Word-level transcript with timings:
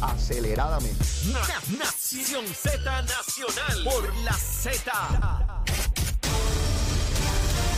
aceleradamente. 0.00 1.04
Nación 1.78 2.46
Z 2.46 3.02
Nacional 3.02 3.84
por 3.84 4.16
la 4.18 4.32
Z. 4.32 5.62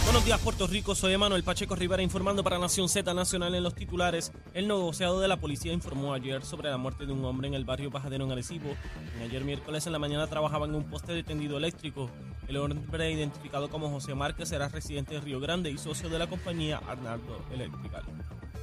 Buenos 0.04 0.24
días, 0.24 0.40
Puerto 0.40 0.66
Rico. 0.66 0.94
Soy 0.94 1.12
Emanuel 1.12 1.44
Pacheco 1.44 1.76
Rivera 1.76 2.02
informando 2.02 2.42
para 2.42 2.58
Nación 2.58 2.88
Z 2.88 3.12
Nacional 3.12 3.54
en 3.54 3.62
los 3.62 3.74
titulares. 3.74 4.32
El 4.54 4.66
negociado 4.66 5.20
de 5.20 5.28
la 5.28 5.36
policía 5.36 5.72
informó 5.74 6.14
ayer 6.14 6.42
sobre 6.44 6.70
la 6.70 6.78
muerte 6.78 7.04
de 7.04 7.12
un 7.12 7.22
hombre 7.26 7.48
en 7.48 7.54
el 7.54 7.66
barrio 7.66 7.90
Bajadero 7.90 8.24
en 8.24 8.32
Arecibo. 8.32 8.74
Ayer 9.22 9.44
miércoles 9.44 9.86
en 9.86 9.92
la 9.92 9.98
mañana 9.98 10.26
trabajaba 10.26 10.64
en 10.64 10.74
un 10.74 10.84
poste 10.84 11.12
de 11.12 11.22
tendido 11.22 11.58
eléctrico. 11.58 12.08
El 12.48 12.56
hombre 12.56 13.12
identificado 13.12 13.68
como 13.68 13.90
José 13.90 14.14
Márquez 14.14 14.50
era 14.50 14.68
residente 14.68 15.12
de 15.12 15.20
Río 15.20 15.40
Grande 15.40 15.70
y 15.70 15.76
socio 15.76 16.08
de 16.08 16.18
la 16.18 16.26
compañía 16.26 16.80
Arnaldo 16.88 17.44
Electrical. 17.52 18.04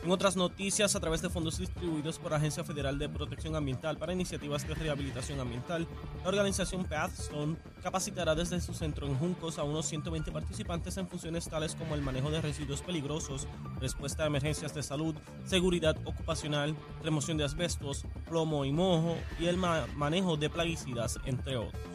En 0.06 0.12
otras 0.12 0.36
noticias, 0.36 0.96
a 0.96 1.00
través 1.00 1.24
de 1.24 1.32
fondos 1.32 1.58
distribuidos 1.58 2.20
por 2.20 2.32
Agencia 2.32 2.64
Federal 2.64 3.00
de 3.00 3.10
Protección 3.10 3.56
Ambiental 3.56 3.98
para 3.98 4.14
iniciativas 4.14 4.68
de 4.68 4.76
rehabilitación 4.76 5.40
ambiental, 5.40 5.88
la 6.22 6.30
organización 6.30 6.86
Pathstone 6.86 7.58
capacitará 7.82 8.36
desde 8.36 8.62
su 8.62 8.76
centro 8.76 9.08
en 9.08 9.18
Juncos 9.18 9.58
a 9.58 9.64
unos 9.64 9.88
120 9.88 10.32
participantes 10.32 10.96
en 10.98 11.08
funciones 11.08 11.50
tales 11.50 11.74
como 11.74 11.96
el 11.96 12.04
manejo 12.04 12.30
de 12.30 12.40
residuos 12.40 12.84
peligrosos, 12.84 13.48
respuesta 13.82 14.24
a 14.24 14.28
emergencias 14.28 14.76
de 14.76 14.84
salud, 14.84 15.16
seguridad 15.44 15.98
ocupacional, 16.06 16.76
remoción 17.04 17.38
de 17.38 17.46
asbestos, 17.46 18.06
plomo 18.30 18.64
y 18.64 18.72
mojo 18.72 19.18
y 19.40 19.48
el 19.48 19.58
manejo 19.58 20.38
de 20.38 20.52
plaguicidas, 20.52 21.18
entre 21.26 21.58
otros. 21.58 21.95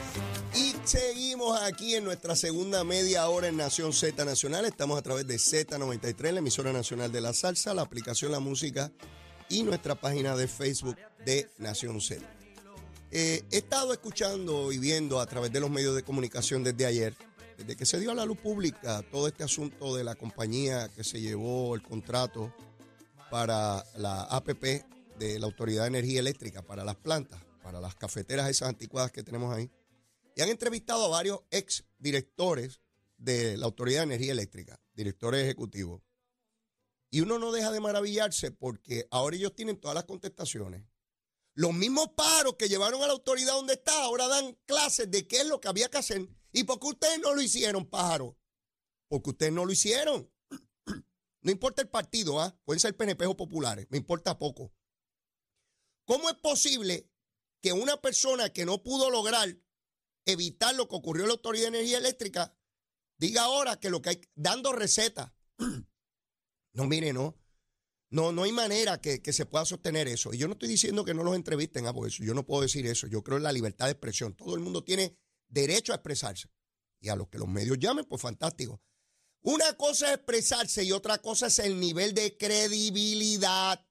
Seguimos 0.91 1.57
aquí 1.61 1.95
en 1.95 2.03
nuestra 2.03 2.35
segunda 2.35 2.83
media 2.83 3.29
hora 3.29 3.47
en 3.47 3.55
Nación 3.55 3.93
Z 3.93 4.25
Nacional. 4.25 4.65
Estamos 4.65 4.99
a 4.99 5.01
través 5.01 5.25
de 5.25 5.35
Z93, 5.35 6.33
la 6.33 6.39
emisora 6.39 6.73
nacional 6.73 7.13
de 7.13 7.21
la 7.21 7.31
salsa, 7.31 7.73
la 7.73 7.83
aplicación 7.83 8.29
La 8.29 8.41
Música 8.41 8.91
y 9.47 9.63
nuestra 9.63 9.95
página 9.95 10.35
de 10.35 10.49
Facebook 10.49 10.97
de 11.25 11.49
Nación 11.59 12.01
Z. 12.01 12.21
Eh, 13.09 13.41
he 13.51 13.57
estado 13.59 13.93
escuchando 13.93 14.73
y 14.73 14.79
viendo 14.79 15.21
a 15.21 15.25
través 15.27 15.53
de 15.53 15.61
los 15.61 15.69
medios 15.69 15.95
de 15.95 16.03
comunicación 16.03 16.61
desde 16.61 16.85
ayer, 16.85 17.15
desde 17.57 17.77
que 17.77 17.85
se 17.85 17.97
dio 17.97 18.11
a 18.11 18.15
la 18.15 18.25
luz 18.25 18.39
pública 18.39 19.01
todo 19.13 19.29
este 19.29 19.45
asunto 19.45 19.95
de 19.95 20.03
la 20.03 20.15
compañía 20.15 20.89
que 20.89 21.05
se 21.05 21.21
llevó 21.21 21.73
el 21.73 21.83
contrato 21.83 22.53
para 23.29 23.85
la 23.95 24.23
APP 24.23 24.83
de 25.17 25.39
la 25.39 25.45
Autoridad 25.45 25.83
de 25.83 25.87
Energía 25.87 26.19
Eléctrica, 26.19 26.61
para 26.61 26.83
las 26.83 26.97
plantas, 26.97 27.39
para 27.63 27.79
las 27.79 27.95
cafeteras 27.95 28.49
esas 28.49 28.67
anticuadas 28.67 29.13
que 29.13 29.23
tenemos 29.23 29.55
ahí 29.55 29.71
y 30.35 30.41
han 30.41 30.49
entrevistado 30.49 31.05
a 31.05 31.09
varios 31.09 31.41
ex 31.51 31.85
directores 31.97 32.81
de 33.17 33.57
la 33.57 33.65
Autoridad 33.65 33.99
de 33.99 34.15
Energía 34.15 34.31
Eléctrica, 34.31 34.81
directores 34.93 35.43
ejecutivos. 35.43 36.01
Y 37.09 37.21
uno 37.21 37.39
no 37.39 37.51
deja 37.51 37.71
de 37.71 37.79
maravillarse 37.79 38.51
porque 38.51 39.07
ahora 39.11 39.35
ellos 39.35 39.53
tienen 39.53 39.79
todas 39.79 39.95
las 39.95 40.05
contestaciones. 40.05 40.83
Los 41.53 41.73
mismos 41.73 42.09
paros 42.15 42.55
que 42.57 42.69
llevaron 42.69 43.03
a 43.03 43.07
la 43.07 43.13
autoridad 43.13 43.53
donde 43.53 43.73
está 43.73 44.03
ahora 44.03 44.27
dan 44.27 44.57
clases 44.65 45.11
de 45.11 45.27
qué 45.27 45.41
es 45.41 45.47
lo 45.47 45.59
que 45.59 45.67
había 45.67 45.89
que 45.89 45.97
hacer. 45.97 46.29
¿Y 46.53 46.63
por 46.63 46.79
qué 46.79 46.87
ustedes 46.87 47.19
no 47.19 47.33
lo 47.33 47.41
hicieron, 47.41 47.85
pájaro? 47.85 48.37
Porque 49.09 49.31
ustedes 49.31 49.51
no 49.51 49.65
lo 49.65 49.71
hicieron. 49.71 50.31
No 51.43 51.49
importa 51.49 51.81
el 51.81 51.89
partido, 51.89 52.39
¿ah? 52.39 52.55
pueden 52.65 52.79
ser 52.79 52.95
PNP 52.95 53.25
o 53.25 53.35
populares, 53.35 53.87
me 53.89 53.97
importa 53.97 54.37
poco. 54.37 54.71
¿Cómo 56.05 56.29
es 56.29 56.35
posible 56.35 57.09
que 57.61 57.73
una 57.73 57.99
persona 57.99 58.49
que 58.53 58.63
no 58.63 58.83
pudo 58.83 59.09
lograr 59.09 59.57
evitar 60.25 60.75
lo 60.75 60.87
que 60.87 60.95
ocurrió 60.95 61.23
en 61.23 61.29
la 61.29 61.33
Autoridad 61.33 61.71
de 61.71 61.77
Energía 61.77 61.97
Eléctrica, 61.97 62.55
diga 63.17 63.43
ahora 63.43 63.79
que 63.79 63.89
lo 63.89 64.01
que 64.01 64.09
hay, 64.09 64.21
dando 64.35 64.71
recetas. 64.73 65.31
No, 66.73 66.85
mire, 66.85 67.11
no. 67.11 67.37
No, 68.11 68.31
no 68.31 68.43
hay 68.43 68.53
manera 68.53 68.99
que, 68.99 69.21
se 69.33 69.45
pueda 69.45 69.65
sostener 69.65 70.07
eso. 70.07 70.33
Y 70.33 70.37
yo 70.37 70.47
no 70.47 70.53
estoy 70.53 70.69
diciendo 70.69 71.03
que 71.03 71.13
no 71.13 71.21
los 71.21 71.35
entrevisten, 71.35 71.85
a 71.85 71.93
por 71.93 72.07
eso. 72.07 72.23
Yo 72.23 72.33
no 72.33 72.45
puedo 72.45 72.61
decir 72.61 72.85
eso. 72.85 73.07
Yo 73.07 73.23
creo 73.23 73.37
en 73.37 73.43
la 73.43 73.51
libertad 73.51 73.85
de 73.85 73.91
expresión. 73.91 74.35
Todo 74.35 74.55
el 74.55 74.61
mundo 74.61 74.83
tiene 74.83 75.17
derecho 75.49 75.91
a 75.91 75.95
expresarse. 75.95 76.49
Y 77.01 77.09
a 77.09 77.15
los 77.15 77.29
que 77.29 77.39
los 77.39 77.47
medios 77.47 77.77
llamen, 77.77 78.05
pues 78.05 78.21
fantástico. 78.21 78.81
Una 79.43 79.73
cosa 79.73 80.07
es 80.07 80.15
expresarse 80.15 80.83
y 80.83 80.91
otra 80.91 81.17
cosa 81.17 81.47
es 81.47 81.59
el 81.59 81.79
nivel 81.79 82.13
de 82.13 82.37
credibilidad. 82.37 83.85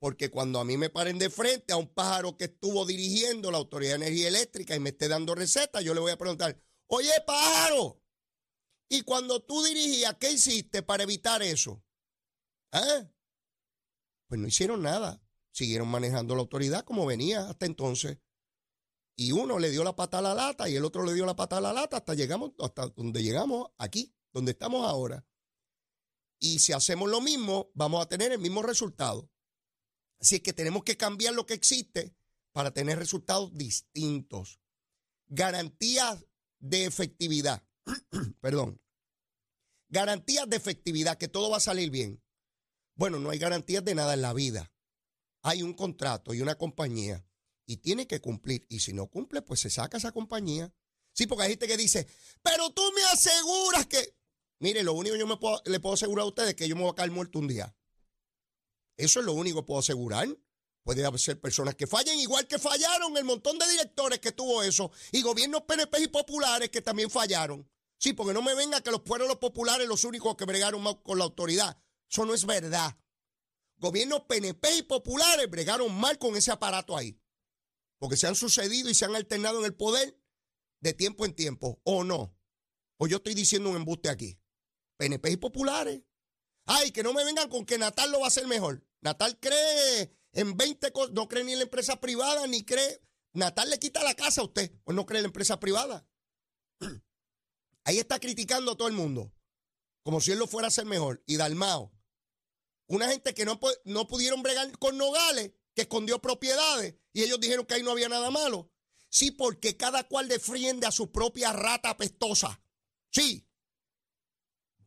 Porque 0.00 0.30
cuando 0.30 0.58
a 0.58 0.64
mí 0.64 0.76
me 0.76 0.90
paren 0.90 1.18
de 1.18 1.30
frente 1.30 1.72
a 1.72 1.76
un 1.76 1.86
pájaro 1.86 2.36
que 2.36 2.46
estuvo 2.46 2.84
dirigiendo 2.86 3.50
la 3.50 3.58
Autoridad 3.58 3.92
de 3.92 4.06
Energía 4.06 4.28
Eléctrica 4.28 4.74
y 4.74 4.80
me 4.80 4.90
esté 4.90 5.06
dando 5.06 5.34
recetas, 5.34 5.84
yo 5.84 5.94
le 5.94 6.00
voy 6.00 6.10
a 6.10 6.18
preguntar, 6.18 6.58
oye 6.88 7.12
pájaro, 7.26 8.00
y 8.92 9.02
cuando 9.02 9.40
tú 9.40 9.62
dirigías, 9.62 10.16
¿qué 10.18 10.32
hiciste 10.32 10.82
para 10.82 11.04
evitar 11.04 11.42
eso? 11.42 11.80
¿Eh? 12.72 13.08
Pues 14.26 14.40
no 14.40 14.48
hicieron 14.48 14.82
nada. 14.82 15.22
Siguieron 15.52 15.88
manejando 15.88 16.34
la 16.34 16.40
autoridad 16.40 16.84
como 16.84 17.06
venía 17.06 17.48
hasta 17.48 17.66
entonces. 17.66 18.18
Y 19.16 19.30
uno 19.30 19.60
le 19.60 19.70
dio 19.70 19.84
la 19.84 19.94
pata 19.94 20.18
a 20.18 20.22
la 20.22 20.34
lata 20.34 20.68
y 20.68 20.74
el 20.74 20.84
otro 20.84 21.04
le 21.04 21.14
dio 21.14 21.24
la 21.24 21.36
pata 21.36 21.58
a 21.58 21.60
la 21.60 21.72
lata 21.72 21.98
hasta 21.98 22.14
llegamos, 22.14 22.52
hasta 22.58 22.88
donde 22.88 23.22
llegamos 23.22 23.68
aquí, 23.78 24.12
donde 24.32 24.52
estamos 24.52 24.84
ahora. 24.88 25.24
Y 26.40 26.58
si 26.58 26.72
hacemos 26.72 27.08
lo 27.08 27.20
mismo, 27.20 27.70
vamos 27.74 28.02
a 28.02 28.08
tener 28.08 28.32
el 28.32 28.38
mismo 28.40 28.62
resultado. 28.62 29.30
Así 30.20 30.40
que 30.40 30.52
tenemos 30.52 30.84
que 30.84 30.96
cambiar 30.96 31.34
lo 31.34 31.46
que 31.46 31.54
existe 31.54 32.14
para 32.52 32.72
tener 32.72 32.98
resultados 32.98 33.56
distintos. 33.56 34.60
Garantías 35.28 36.26
de 36.58 36.84
efectividad. 36.84 37.62
Perdón. 38.40 38.80
Garantías 39.88 40.48
de 40.48 40.56
efectividad, 40.56 41.18
que 41.18 41.28
todo 41.28 41.50
va 41.50 41.56
a 41.56 41.60
salir 41.60 41.90
bien. 41.90 42.22
Bueno, 42.94 43.18
no 43.18 43.30
hay 43.30 43.38
garantías 43.38 43.84
de 43.84 43.94
nada 43.94 44.14
en 44.14 44.22
la 44.22 44.32
vida. 44.32 44.72
Hay 45.42 45.62
un 45.62 45.72
contrato 45.72 46.34
y 46.34 46.42
una 46.42 46.56
compañía 46.56 47.24
y 47.66 47.78
tiene 47.78 48.06
que 48.06 48.20
cumplir. 48.20 48.66
Y 48.68 48.80
si 48.80 48.92
no 48.92 49.06
cumple, 49.06 49.42
pues 49.42 49.60
se 49.60 49.70
saca 49.70 49.96
esa 49.96 50.12
compañía. 50.12 50.72
Sí, 51.12 51.26
porque 51.26 51.44
hay 51.44 51.50
gente 51.50 51.66
que 51.66 51.76
dice, 51.76 52.06
pero 52.42 52.70
tú 52.70 52.82
me 52.94 53.02
aseguras 53.04 53.86
que... 53.86 54.16
Mire, 54.58 54.82
lo 54.82 54.92
único 54.92 55.14
que 55.14 55.20
yo 55.20 55.26
me 55.26 55.38
le 55.64 55.80
puedo 55.80 55.94
asegurar 55.94 56.24
a 56.24 56.28
ustedes 56.28 56.50
es 56.50 56.56
que 56.56 56.68
yo 56.68 56.76
me 56.76 56.82
voy 56.82 56.90
a 56.90 56.94
caer 56.94 57.10
muerto 57.10 57.38
un 57.38 57.48
día. 57.48 57.74
Eso 59.00 59.20
es 59.20 59.26
lo 59.26 59.32
único 59.32 59.60
que 59.60 59.66
puedo 59.66 59.80
asegurar. 59.80 60.28
Puede 60.82 61.18
ser 61.18 61.40
personas 61.40 61.74
que 61.74 61.86
fallen, 61.86 62.18
igual 62.18 62.46
que 62.46 62.58
fallaron 62.58 63.16
el 63.16 63.24
montón 63.24 63.58
de 63.58 63.68
directores 63.68 64.18
que 64.18 64.32
tuvo 64.32 64.62
eso, 64.62 64.90
y 65.12 65.22
gobiernos 65.22 65.62
PNP 65.62 66.02
y 66.02 66.08
populares 66.08 66.70
que 66.70 66.82
también 66.82 67.10
fallaron. 67.10 67.68
Sí, 67.98 68.12
porque 68.14 68.32
no 68.32 68.42
me 68.42 68.54
venga 68.54 68.80
que 68.80 68.90
los 68.90 69.02
pueblos 69.02 69.36
populares 69.36 69.86
los 69.86 70.04
únicos 70.04 70.36
que 70.36 70.46
bregaron 70.46 70.82
mal 70.82 71.02
con 71.02 71.18
la 71.18 71.24
autoridad. 71.24 71.82
Eso 72.10 72.24
no 72.24 72.34
es 72.34 72.46
verdad. 72.46 72.96
Gobiernos 73.76 74.22
PNP 74.22 74.78
y 74.78 74.82
populares 74.82 75.50
bregaron 75.50 75.94
mal 75.94 76.18
con 76.18 76.36
ese 76.36 76.50
aparato 76.50 76.96
ahí. 76.96 77.20
Porque 77.98 78.16
se 78.16 78.26
han 78.26 78.34
sucedido 78.34 78.88
y 78.88 78.94
se 78.94 79.04
han 79.04 79.14
alternado 79.14 79.60
en 79.60 79.66
el 79.66 79.74
poder 79.74 80.18
de 80.80 80.94
tiempo 80.94 81.26
en 81.26 81.34
tiempo, 81.34 81.80
o 81.84 82.04
no. 82.04 82.34
O 82.96 83.06
yo 83.06 83.18
estoy 83.18 83.34
diciendo 83.34 83.68
un 83.68 83.76
embuste 83.76 84.08
aquí. 84.08 84.38
PNP 84.96 85.32
y 85.32 85.36
populares. 85.36 86.02
Ay, 86.64 86.90
que 86.90 87.02
no 87.02 87.12
me 87.12 87.24
vengan 87.24 87.48
con 87.48 87.64
que 87.66 87.78
Natal 87.78 88.10
lo 88.10 88.20
va 88.20 88.26
a 88.26 88.28
hacer 88.28 88.46
mejor. 88.46 88.86
Natal 89.02 89.38
cree 89.40 90.16
en 90.32 90.56
20 90.56 90.92
cosas, 90.92 91.12
no 91.12 91.28
cree 91.28 91.44
ni 91.44 91.52
en 91.52 91.58
la 91.58 91.64
empresa 91.64 92.00
privada, 92.00 92.46
ni 92.46 92.64
cree. 92.64 93.02
Natal 93.32 93.70
le 93.70 93.78
quita 93.78 94.02
la 94.02 94.14
casa 94.14 94.40
a 94.40 94.44
usted, 94.44 94.72
pues 94.84 94.94
no 94.94 95.06
cree 95.06 95.18
en 95.18 95.24
la 95.24 95.28
empresa 95.28 95.60
privada. 95.60 96.06
Ahí 97.84 97.98
está 97.98 98.18
criticando 98.18 98.72
a 98.72 98.76
todo 98.76 98.88
el 98.88 98.94
mundo, 98.94 99.32
como 100.02 100.20
si 100.20 100.32
él 100.32 100.38
lo 100.38 100.46
fuera 100.46 100.66
a 100.66 100.68
hacer 100.68 100.84
mejor. 100.84 101.22
Y 101.26 101.36
Dalmao, 101.36 101.92
una 102.88 103.08
gente 103.08 103.34
que 103.34 103.44
no, 103.44 103.58
no 103.84 104.06
pudieron 104.06 104.42
bregar 104.42 104.76
con 104.78 104.98
Nogales, 104.98 105.52
que 105.74 105.82
escondió 105.82 106.20
propiedades, 106.20 106.96
y 107.12 107.22
ellos 107.22 107.40
dijeron 107.40 107.64
que 107.64 107.74
ahí 107.74 107.82
no 107.82 107.92
había 107.92 108.08
nada 108.08 108.30
malo. 108.30 108.72
Sí, 109.08 109.30
porque 109.30 109.76
cada 109.76 110.04
cual 110.06 110.28
defiende 110.28 110.86
a 110.86 110.92
su 110.92 111.10
propia 111.10 111.52
rata 111.52 111.90
apestosa. 111.90 112.62
Sí, 113.10 113.48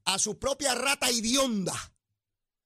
a 0.05 0.19
su 0.19 0.39
propia 0.39 0.75
rata 0.75 1.11
idionda. 1.11 1.73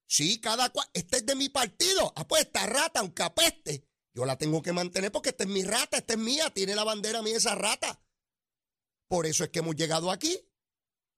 Sí, 0.07 0.39
cada 0.39 0.69
cual. 0.69 0.88
Este 0.94 1.18
es 1.18 1.25
de 1.25 1.36
mi 1.36 1.50
partido. 1.50 2.13
Ah, 2.15 2.27
pues 2.27 2.44
esta 2.44 2.65
rata, 2.65 3.01
aunque 3.01 3.24
apeste, 3.24 3.86
yo 4.13 4.25
la 4.25 4.38
tengo 4.38 4.62
que 4.62 4.74
mantener 4.74 5.12
porque 5.12 5.30
esta 5.30 5.44
es 5.44 5.50
mi 5.50 5.63
rata, 5.63 5.98
esta 5.98 6.13
es 6.13 6.19
mía, 6.19 6.50
tiene 6.50 6.75
la 6.75 6.86
bandera 6.86 7.21
mía 7.21 7.38
esa 7.38 7.56
rata. 7.56 8.01
Por 9.07 9.25
eso 9.25 9.44
es 9.44 9.50
que 9.50 9.59
hemos 9.59 9.75
llegado 9.75 10.09
aquí. 10.09 10.39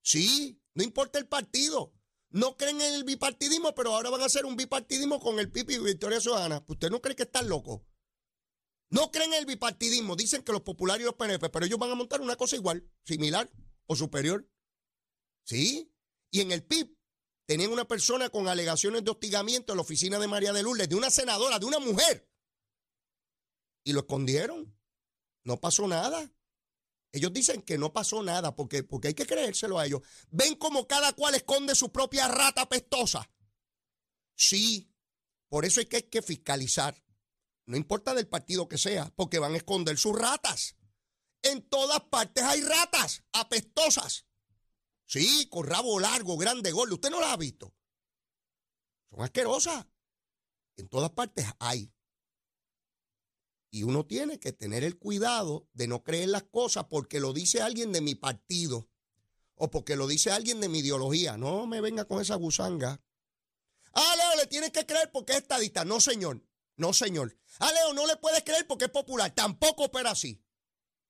Sí, 0.01 0.61
no 0.73 0.83
importa 0.83 1.19
el 1.19 1.27
partido. 1.27 1.93
No 2.31 2.57
creen 2.57 2.81
en 2.81 2.93
el 2.93 3.03
bipartidismo, 3.03 3.73
pero 3.73 3.95
ahora 3.95 4.09
van 4.09 4.21
a 4.21 4.25
hacer 4.25 4.45
un 4.45 4.55
bipartidismo 4.55 5.19
con 5.19 5.39
el 5.39 5.51
Pipi 5.51 5.75
y 5.75 5.79
Victoria 5.79 6.19
Ciudadana. 6.19 6.63
¿Usted 6.67 6.89
no 6.91 7.01
cree 7.01 7.15
que 7.15 7.23
están 7.23 7.49
locos? 7.49 7.81
No 8.91 9.11
creen 9.11 9.33
en 9.33 9.39
el 9.39 9.45
bipartidismo. 9.45 10.15
Dicen 10.15 10.43
que 10.43 10.51
los 10.51 10.61
populares 10.61 11.01
y 11.01 11.05
los 11.05 11.15
PNP, 11.15 11.49
pero 11.49 11.65
ellos 11.65 11.79
van 11.79 11.91
a 11.91 11.95
montar 11.95 12.21
una 12.21 12.35
cosa 12.35 12.55
igual, 12.55 12.87
similar 13.03 13.49
o 13.87 13.95
superior. 13.95 14.47
¿Sí? 15.43 15.91
Y 16.31 16.41
en 16.41 16.51
el 16.51 16.63
PIB 16.63 16.98
tenían 17.49 17.71
una 17.71 17.87
persona 17.87 18.29
con 18.29 18.47
alegaciones 18.47 19.03
de 19.03 19.09
hostigamiento 19.09 19.73
en 19.73 19.77
la 19.77 19.81
oficina 19.81 20.19
de 20.19 20.27
María 20.27 20.53
de 20.53 20.61
Lourdes, 20.61 20.87
de 20.87 20.93
una 20.93 21.09
senadora, 21.09 21.57
de 21.57 21.65
una 21.65 21.79
mujer. 21.79 22.29
Y 23.83 23.91
lo 23.91 24.01
escondieron. 24.01 24.77
No 25.43 25.59
pasó 25.59 25.87
nada. 25.87 26.31
Ellos 27.11 27.33
dicen 27.33 27.63
que 27.63 27.79
no 27.79 27.91
pasó 27.91 28.21
nada 28.21 28.55
porque, 28.55 28.83
porque 28.83 29.07
hay 29.07 29.13
que 29.15 29.25
creérselo 29.25 29.79
a 29.79 29.87
ellos. 29.87 30.03
Ven 30.29 30.53
como 30.57 30.87
cada 30.87 31.11
cual 31.13 31.33
esconde 31.33 31.73
su 31.73 31.91
propia 31.91 32.27
rata 32.27 32.69
pestosa. 32.69 33.27
Sí, 34.35 34.93
por 35.47 35.65
eso 35.65 35.81
es 35.81 35.87
que 35.87 35.95
hay 35.95 36.03
que 36.03 36.21
fiscalizar. 36.21 37.03
No 37.65 37.77
importa 37.77 38.13
del 38.13 38.27
partido 38.27 38.69
que 38.69 38.77
sea, 38.77 39.11
porque 39.15 39.39
van 39.39 39.55
a 39.55 39.57
esconder 39.57 39.97
sus 39.97 40.15
ratas. 40.15 40.75
En 41.41 41.67
todas 41.67 42.01
partes 42.11 42.43
hay 42.43 42.61
ratas 42.61 43.23
apestosas. 43.33 44.27
Sí, 45.09 45.47
con 45.49 45.65
rabo 45.65 45.99
largo, 45.99 46.37
grande, 46.37 46.71
gordo. 46.71 46.93
Usted 46.93 47.09
no 47.09 47.19
las 47.19 47.31
ha 47.31 47.37
visto. 47.37 47.73
Son 49.09 49.23
asquerosas. 49.23 49.87
En 50.77 50.87
todas 50.87 51.09
partes 51.09 51.47
hay. 51.57 51.91
Y 53.71 53.81
uno 53.81 54.05
tiene 54.05 54.39
que 54.39 54.53
tener 54.53 54.83
el 54.83 54.99
cuidado 54.99 55.67
de 55.73 55.87
no 55.87 56.03
creer 56.03 56.29
las 56.29 56.43
cosas 56.43 56.85
porque 56.91 57.19
lo 57.19 57.33
dice 57.33 57.59
alguien 57.59 57.91
de 57.91 58.01
mi 58.01 58.13
partido 58.13 58.87
o 59.55 59.71
porque 59.71 59.95
lo 59.95 60.05
dice 60.05 60.31
alguien 60.31 60.61
de 60.61 60.69
mi 60.69 60.79
ideología. 60.79 61.37
No 61.37 61.65
me 61.65 61.81
venga 61.81 62.05
con 62.05 62.21
esa 62.21 62.35
gusanga. 62.35 63.01
Ah, 63.93 64.15
Leo, 64.15 64.43
le 64.43 64.45
tienes 64.45 64.69
que 64.69 64.85
creer 64.85 65.11
porque 65.11 65.33
es 65.33 65.39
estadista. 65.39 65.85
No, 65.85 65.99
señor. 65.99 66.45
No, 66.75 66.93
señor. 66.93 67.35
Ah, 67.57 67.71
Leo, 67.71 67.93
no 67.95 68.05
le 68.05 68.15
puedes 68.17 68.43
creer 68.43 68.67
porque 68.67 68.85
es 68.85 68.91
popular. 68.91 69.33
Tampoco 69.33 69.85
opera 69.85 70.11
así. 70.11 70.39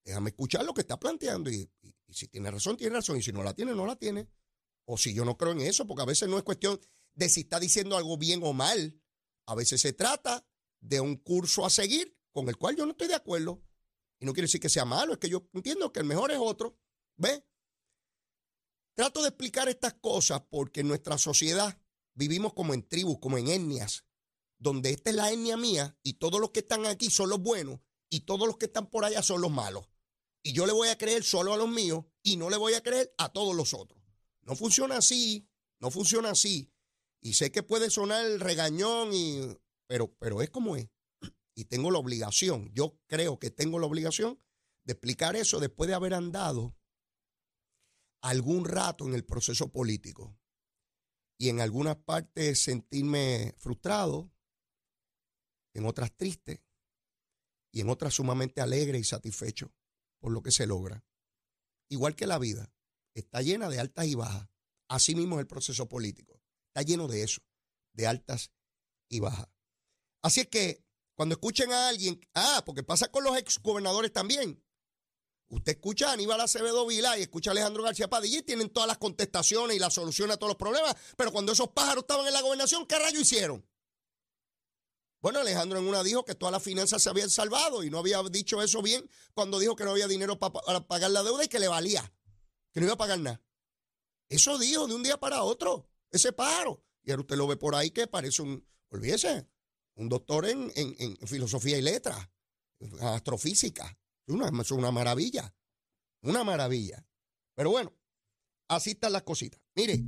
Déjame 0.06 0.30
escuchar 0.30 0.64
lo 0.64 0.74
que 0.74 0.82
está 0.82 0.98
planteando 0.98 1.52
y, 1.52 1.70
y 1.82 1.94
si 2.14 2.28
tiene 2.28 2.52
razón, 2.52 2.78
tiene 2.78 2.96
razón. 2.96 3.18
Y 3.18 3.22
si 3.22 3.32
no 3.32 3.44
la 3.44 3.54
tiene, 3.54 3.74
no 3.74 3.86
la 3.86 3.96
tiene. 3.96 4.28
O 4.86 4.98
si 4.98 5.14
yo 5.14 5.26
no 5.26 5.38
creo 5.38 5.52
en 5.52 5.62
eso, 5.62 5.86
porque 5.86 6.04
a 6.04 6.06
veces 6.06 6.28
no 6.30 6.38
es 6.38 6.44
cuestión 6.44 6.80
de 7.14 7.30
si 7.30 7.42
está 7.42 7.60
diciendo 7.60 7.98
algo 7.98 8.18
bien 8.18 8.42
o 8.44 8.54
mal. 8.54 9.00
A 9.46 9.56
veces 9.56 9.82
se 9.82 9.94
trata 9.94 10.46
de 10.80 11.02
un 11.02 11.18
curso 11.18 11.66
a 11.66 11.70
seguir 11.70 12.18
con 12.32 12.48
el 12.50 12.58
cual 12.58 12.76
yo 12.76 12.86
no 12.86 12.92
estoy 12.92 13.08
de 13.08 13.16
acuerdo. 13.16 13.62
Y 14.20 14.26
no 14.26 14.34
quiere 14.34 14.46
decir 14.46 14.62
que 14.62 14.70
sea 14.70 14.86
malo, 14.86 15.14
es 15.14 15.20
que 15.20 15.30
yo 15.30 15.48
entiendo 15.54 15.92
que 15.92 16.00
el 16.00 16.06
mejor 16.06 16.32
es 16.32 16.38
otro. 16.40 16.78
¿Ve? 17.18 17.46
Trato 18.96 19.22
de 19.22 19.30
explicar 19.30 19.70
estas 19.70 19.94
cosas 19.94 20.42
porque 20.50 20.82
en 20.82 20.88
nuestra 20.88 21.18
sociedad 21.18 21.80
vivimos 22.14 22.54
como 22.54 22.74
en 22.74 22.88
tribus, 22.88 23.20
como 23.20 23.38
en 23.38 23.48
etnias, 23.48 24.06
donde 24.58 24.90
esta 24.90 25.10
es 25.10 25.16
la 25.16 25.32
etnia 25.32 25.56
mía 25.56 25.98
y 26.04 26.16
todos 26.16 26.42
los 26.42 26.52
que 26.52 26.60
están 26.60 26.86
aquí 26.86 27.10
son 27.10 27.30
los 27.30 27.40
buenos 27.40 27.80
y 28.10 28.22
todos 28.22 28.46
los 28.46 28.58
que 28.58 28.66
están 28.66 28.90
por 28.90 29.06
allá 29.06 29.24
son 29.24 29.42
los 29.42 29.52
malos. 29.52 29.89
Y 30.44 30.54
yo 30.54 30.66
le 30.66 30.74
voy 30.74 30.88
a 30.90 30.98
creer 30.98 31.24
solo 31.24 31.54
a 31.54 31.58
los 31.58 31.70
míos 31.70 32.06
y 32.24 32.38
no 32.38 32.50
le 32.50 32.58
voy 32.58 32.74
a 32.74 32.84
creer 32.84 33.14
a 33.18 33.30
todos 33.30 33.56
los 33.56 33.74
otros. 33.74 34.02
No 34.42 34.56
funciona 34.56 34.98
así, 34.98 35.48
no 35.80 35.92
funciona 35.92 36.32
así. 36.32 36.72
Y 37.22 37.34
sé 37.34 37.52
que 37.52 37.64
puede 37.64 37.90
sonar 37.90 38.26
el 38.26 38.40
regañón, 38.40 39.14
y, 39.14 39.42
pero, 39.88 40.16
pero 40.18 40.42
es 40.42 40.50
como 40.50 40.76
es 40.76 40.90
y 41.60 41.66
tengo 41.66 41.92
la 41.92 42.00
obligación, 42.00 42.72
yo 42.74 42.98
creo 43.08 43.38
que 43.38 43.52
tengo 43.52 43.80
la 43.80 43.86
obligación 43.86 44.40
de 44.86 44.94
explicar 44.94 45.36
eso 45.36 45.60
después 45.60 45.90
de 45.90 45.94
haber 45.94 46.14
andado 46.14 46.74
algún 48.22 48.64
rato 48.64 49.06
en 49.06 49.14
el 49.14 49.26
proceso 49.26 49.70
político 49.70 50.40
y 51.38 51.50
en 51.50 51.60
algunas 51.60 51.98
partes 51.98 52.64
sentirme 52.64 53.56
frustrado, 53.58 54.32
en 55.74 55.86
otras 55.86 56.16
triste 56.16 56.64
y 57.74 57.82
en 57.82 57.90
otras 57.90 58.14
sumamente 58.14 58.62
alegre 58.62 58.98
y 58.98 59.04
satisfecho 59.04 59.74
por 60.20 60.32
lo 60.32 60.42
que 60.42 60.52
se 60.52 60.68
logra. 60.68 61.04
Igual 61.90 62.16
que 62.16 62.28
la 62.28 62.38
vida, 62.38 62.72
está 63.14 63.42
llena 63.42 63.70
de 63.70 63.80
altas 63.80 64.06
y 64.06 64.16
bajas. 64.16 64.48
Así 64.88 65.16
mismo 65.16 65.36
es 65.36 65.42
el 65.42 65.48
proceso 65.48 65.88
político. 65.88 66.42
Está 66.68 66.82
lleno 66.82 67.08
de 67.08 67.24
eso, 67.24 67.42
de 67.94 68.08
altas 68.08 68.52
y 69.10 69.20
bajas. 69.20 69.48
Así 70.22 70.42
es 70.42 70.48
que 70.48 70.84
cuando 71.16 71.34
escuchen 71.34 71.72
a 71.72 71.90
alguien, 71.90 72.20
ah, 72.34 72.64
porque 72.66 72.84
pasa 72.84 73.12
con 73.12 73.24
los 73.24 73.38
exgobernadores 73.38 74.14
también. 74.14 74.64
Usted 75.50 75.74
escucha 75.74 76.10
a 76.10 76.14
Aníbal 76.14 76.40
Acevedo 76.42 76.86
Vila 76.86 77.18
y 77.18 77.24
escucha 77.24 77.50
a 77.50 77.54
Alejandro 77.54 77.84
García 77.84 78.10
Padilla 78.10 78.40
y 78.40 78.44
tienen 78.44 78.70
todas 78.70 78.88
las 78.88 79.00
contestaciones 79.00 79.76
y 79.76 79.80
la 79.80 79.90
solución 79.90 80.30
a 80.32 80.38
todos 80.38 80.52
los 80.52 80.58
problemas. 80.58 80.96
Pero 81.18 81.32
cuando 81.32 81.52
esos 81.52 81.70
pájaros 81.70 82.04
estaban 82.04 82.28
en 82.28 82.34
la 82.34 82.42
gobernación, 82.42 82.86
¿qué 82.86 83.00
rayo 83.00 83.20
hicieron? 83.20 83.66
Bueno, 85.22 85.40
Alejandro 85.40 85.80
en 85.80 85.88
una 85.88 86.02
dijo 86.02 86.24
que 86.24 86.36
todas 86.36 86.54
las 86.54 86.64
finanzas 86.64 87.04
se 87.04 87.10
habían 87.10 87.30
salvado 87.30 87.84
y 87.84 87.90
no 87.90 88.00
había 88.00 88.24
dicho 88.24 88.62
eso 88.62 88.82
bien 88.82 89.10
cuando 89.34 89.60
dijo 89.60 89.76
que 89.76 89.84
no 89.84 89.92
había 89.92 90.08
dinero 90.08 90.40
para 90.40 90.88
pagar 90.88 91.12
la 91.12 91.24
deuda 91.24 91.44
y 91.44 91.50
que 91.50 91.60
le 91.60 91.68
valía, 91.68 92.14
que 92.72 92.80
no 92.80 92.86
iba 92.86 92.94
a 92.94 92.98
pagar 92.98 93.20
nada. 93.20 93.42
Eso 94.30 94.58
dijo 94.58 94.88
de 94.88 94.96
un 94.96 95.04
día 95.04 95.20
para 95.20 95.44
otro, 95.44 95.90
ese 96.12 96.32
pájaro. 96.32 96.86
Y 97.04 97.12
ahora 97.12 97.22
usted 97.22 97.36
lo 97.36 97.48
ve 97.48 97.58
por 97.58 97.76
ahí 97.76 97.92
que 97.92 98.08
parece 98.08 98.42
un, 98.42 98.66
olvídese, 98.90 99.48
un 99.96 100.08
doctor 100.08 100.46
en, 100.48 100.72
filosofía 101.28 101.78
y 101.78 101.82
letras, 101.82 102.30
astrofísica. 103.02 103.98
Es 104.26 104.34
una, 104.34 104.62
es 104.62 104.72
una 104.72 104.92
maravilla, 104.92 105.54
una 106.22 106.44
maravilla. 106.44 107.06
Pero 107.56 107.72
bueno, 107.72 107.94
así 108.68 108.92
están 108.92 109.12
las 109.14 109.24
cositas. 109.24 109.60
Mire, 109.76 110.02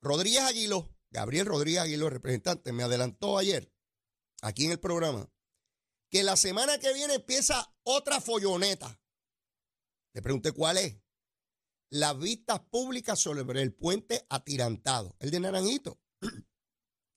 Rodríguez 0.00 0.42
Aguiló, 0.42 0.88
Gabriel 1.10 1.46
Rodríguez 1.46 1.80
Aguiló, 1.80 2.10
representante, 2.10 2.72
me 2.72 2.82
adelantó 2.82 3.38
ayer, 3.38 3.72
aquí 4.42 4.66
en 4.66 4.72
el 4.72 4.80
programa, 4.80 5.30
que 6.10 6.22
la 6.22 6.36
semana 6.36 6.78
que 6.78 6.92
viene 6.92 7.14
empieza 7.14 7.74
otra 7.82 8.20
folloneta. 8.20 9.00
Le 10.14 10.22
pregunté 10.22 10.52
cuál 10.52 10.78
es. 10.78 10.96
Las 11.90 12.18
vistas 12.18 12.60
públicas 12.60 13.18
sobre 13.18 13.62
el 13.62 13.74
puente 13.74 14.26
atirantado, 14.28 15.16
el 15.20 15.30
de 15.30 15.40
Naranjito. 15.40 16.00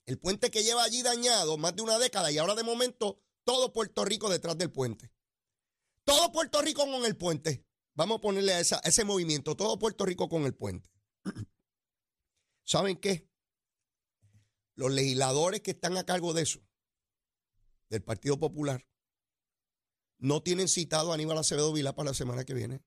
El 0.08 0.20
puente 0.20 0.50
que 0.50 0.64
lleva 0.64 0.84
allí 0.84 1.04
dañado 1.04 1.58
más 1.58 1.76
de 1.76 1.84
una 1.84 1.98
década 2.00 2.32
y 2.32 2.38
ahora 2.38 2.56
de 2.56 2.64
momento 2.64 3.22
todo 3.46 3.72
Puerto 3.72 4.04
Rico 4.04 4.30
detrás 4.30 4.58
del 4.58 4.72
puente. 4.72 5.14
Todo 6.04 6.32
Puerto 6.32 6.62
Rico 6.62 6.82
con 6.86 7.06
el 7.06 7.16
puente. 7.16 7.66
Vamos 7.94 8.18
a 8.18 8.22
ponerle 8.22 8.54
a, 8.54 8.60
ese 8.60 9.06
movimiento, 9.06 9.56
todo 9.56 9.78
Puerto 9.78 10.06
Rico 10.06 10.28
con 10.28 10.44
el 10.44 10.56
puente. 10.56 10.90
¿Saben 12.66 12.98
qué? 12.98 13.31
Los 14.82 14.94
legisladores 14.94 15.62
que 15.62 15.70
están 15.70 15.96
a 15.96 16.08
cargo 16.08 16.34
de 16.34 16.42
eso, 16.42 16.60
del 17.92 18.02
Partido 18.02 18.40
Popular, 18.40 18.84
no 20.18 20.42
tienen 20.42 20.68
citado 20.68 21.12
a 21.12 21.14
Aníbal 21.14 21.38
Acevedo 21.38 21.72
Vila 21.72 21.94
para 21.94 22.10
la 22.10 22.14
semana 22.16 22.46
que 22.46 22.56
viene. 22.56 22.84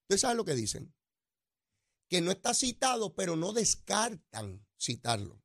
¿Ustedes 0.00 0.22
saben 0.22 0.38
lo 0.38 0.44
que 0.44 0.56
dicen? 0.56 0.92
Que 2.08 2.20
no 2.20 2.32
está 2.32 2.52
citado, 2.52 3.14
pero 3.14 3.36
no 3.36 3.52
descartan 3.52 4.66
citarlo 4.76 5.40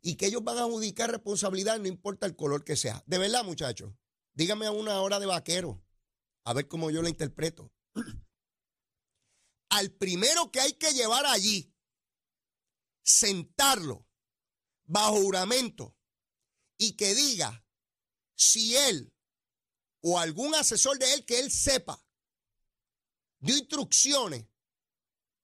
y 0.00 0.14
que 0.14 0.28
ellos 0.28 0.42
van 0.42 0.56
a 0.56 0.62
adjudicar 0.62 1.10
responsabilidad 1.10 1.78
no 1.78 1.86
importa 1.86 2.24
el 2.24 2.34
color 2.34 2.64
que 2.64 2.76
sea. 2.76 3.04
De 3.04 3.18
verdad, 3.18 3.44
muchachos, 3.44 3.92
dígame 4.32 4.64
a 4.64 4.70
una 4.70 5.02
hora 5.02 5.20
de 5.20 5.26
vaquero, 5.26 5.84
a 6.44 6.54
ver 6.54 6.66
cómo 6.66 6.90
yo 6.90 7.02
la 7.02 7.10
interpreto. 7.10 7.74
Al 9.68 9.90
primero 9.90 10.50
que 10.50 10.60
hay 10.60 10.72
que 10.72 10.94
llevar 10.94 11.26
allí, 11.26 11.74
sentarlo 13.02 14.06
bajo 14.90 15.22
juramento 15.22 15.96
y 16.76 16.96
que 16.96 17.14
diga 17.14 17.64
si 18.34 18.76
él 18.76 19.14
o 20.02 20.18
algún 20.18 20.54
asesor 20.56 20.98
de 20.98 21.14
él 21.14 21.24
que 21.24 21.38
él 21.38 21.52
sepa 21.52 22.04
dio 23.38 23.56
instrucciones 23.56 24.46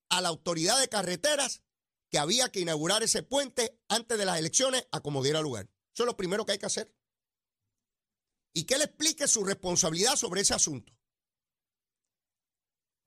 a 0.08 0.20
la 0.20 0.30
autoridad 0.30 0.80
de 0.80 0.88
carreteras 0.88 1.62
que 2.10 2.18
había 2.18 2.50
que 2.50 2.60
inaugurar 2.60 3.04
ese 3.04 3.22
puente 3.22 3.80
antes 3.88 4.18
de 4.18 4.24
las 4.24 4.38
elecciones 4.38 4.86
a 4.90 5.00
como 5.00 5.22
diera 5.22 5.40
lugar. 5.40 5.70
Eso 5.94 6.02
es 6.02 6.06
lo 6.06 6.16
primero 6.16 6.44
que 6.44 6.52
hay 6.52 6.58
que 6.58 6.66
hacer. 6.66 6.92
Y 8.52 8.64
que 8.64 8.74
él 8.74 8.82
explique 8.82 9.28
su 9.28 9.44
responsabilidad 9.44 10.16
sobre 10.16 10.40
ese 10.40 10.54
asunto. 10.54 10.92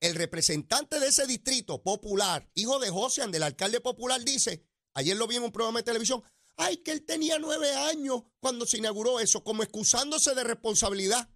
El 0.00 0.14
representante 0.14 1.00
de 1.00 1.08
ese 1.08 1.26
distrito 1.26 1.82
popular, 1.82 2.50
hijo 2.54 2.78
de 2.78 2.90
José, 2.90 3.26
del 3.28 3.42
alcalde 3.42 3.80
popular, 3.80 4.22
dice, 4.22 4.69
ayer 4.94 5.16
lo 5.16 5.26
vi 5.26 5.36
en 5.36 5.44
un 5.44 5.52
programa 5.52 5.80
de 5.80 5.84
televisión, 5.84 6.22
ay, 6.56 6.78
que 6.78 6.92
él 6.92 7.04
tenía 7.04 7.38
nueve 7.38 7.72
años 7.74 8.22
cuando 8.38 8.66
se 8.66 8.78
inauguró 8.78 9.20
eso, 9.20 9.42
como 9.42 9.62
excusándose 9.62 10.34
de 10.34 10.44
responsabilidad. 10.44 11.28